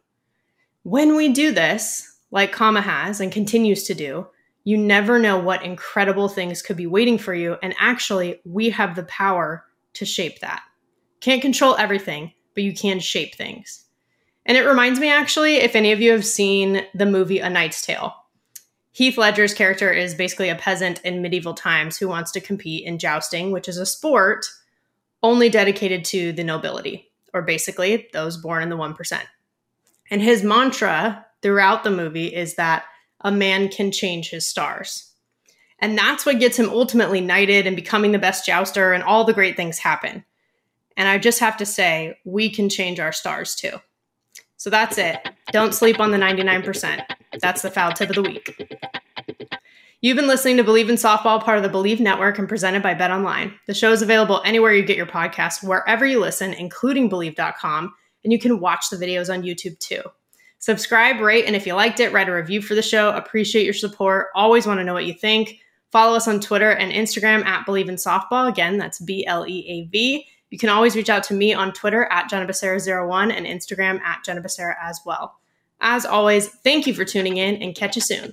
[0.82, 4.26] When we do this, like Kama has and continues to do,
[4.64, 7.56] you never know what incredible things could be waiting for you.
[7.62, 10.62] And actually, we have the power to shape that.
[11.20, 13.84] Can't control everything, but you can shape things.
[14.46, 17.82] And it reminds me, actually, if any of you have seen the movie A Knight's
[17.82, 18.14] Tale,
[18.92, 22.98] Heath Ledger's character is basically a peasant in medieval times who wants to compete in
[22.98, 24.46] jousting, which is a sport
[25.22, 29.20] only dedicated to the nobility, or basically those born in the 1%.
[30.10, 32.84] And his mantra throughout the movie is that
[33.20, 35.10] a man can change his stars.
[35.80, 39.32] And that's what gets him ultimately knighted and becoming the best jouster, and all the
[39.32, 40.24] great things happen.
[40.96, 43.78] And I just have to say, we can change our stars too.
[44.56, 45.18] So that's it.
[45.52, 47.04] Don't sleep on the 99%.
[47.40, 48.70] That's the foul tip of the week.
[50.00, 52.94] You've been listening to Bleav in Softball, part of the Bleav Network and presented by
[52.94, 53.54] Bet Online.
[53.66, 58.32] The show is available anywhere you get your podcast, wherever you listen, including Bleav.com, and
[58.32, 60.02] you can watch the videos on YouTube too.
[60.58, 63.10] Subscribe, rate, and if you liked it, write a review for the show.
[63.10, 64.28] Appreciate your support.
[64.34, 65.58] Always want to know what you think.
[65.90, 68.48] Follow us on Twitter and Instagram at Bleav in Softball.
[68.48, 70.26] Again, that's B L E A V.
[70.54, 74.22] You can always reach out to me on Twitter at Jenna Becerra01 and Instagram at
[74.22, 75.34] Jenna Becerra as well.
[75.80, 78.32] As always, thank you for tuning in and catch you soon.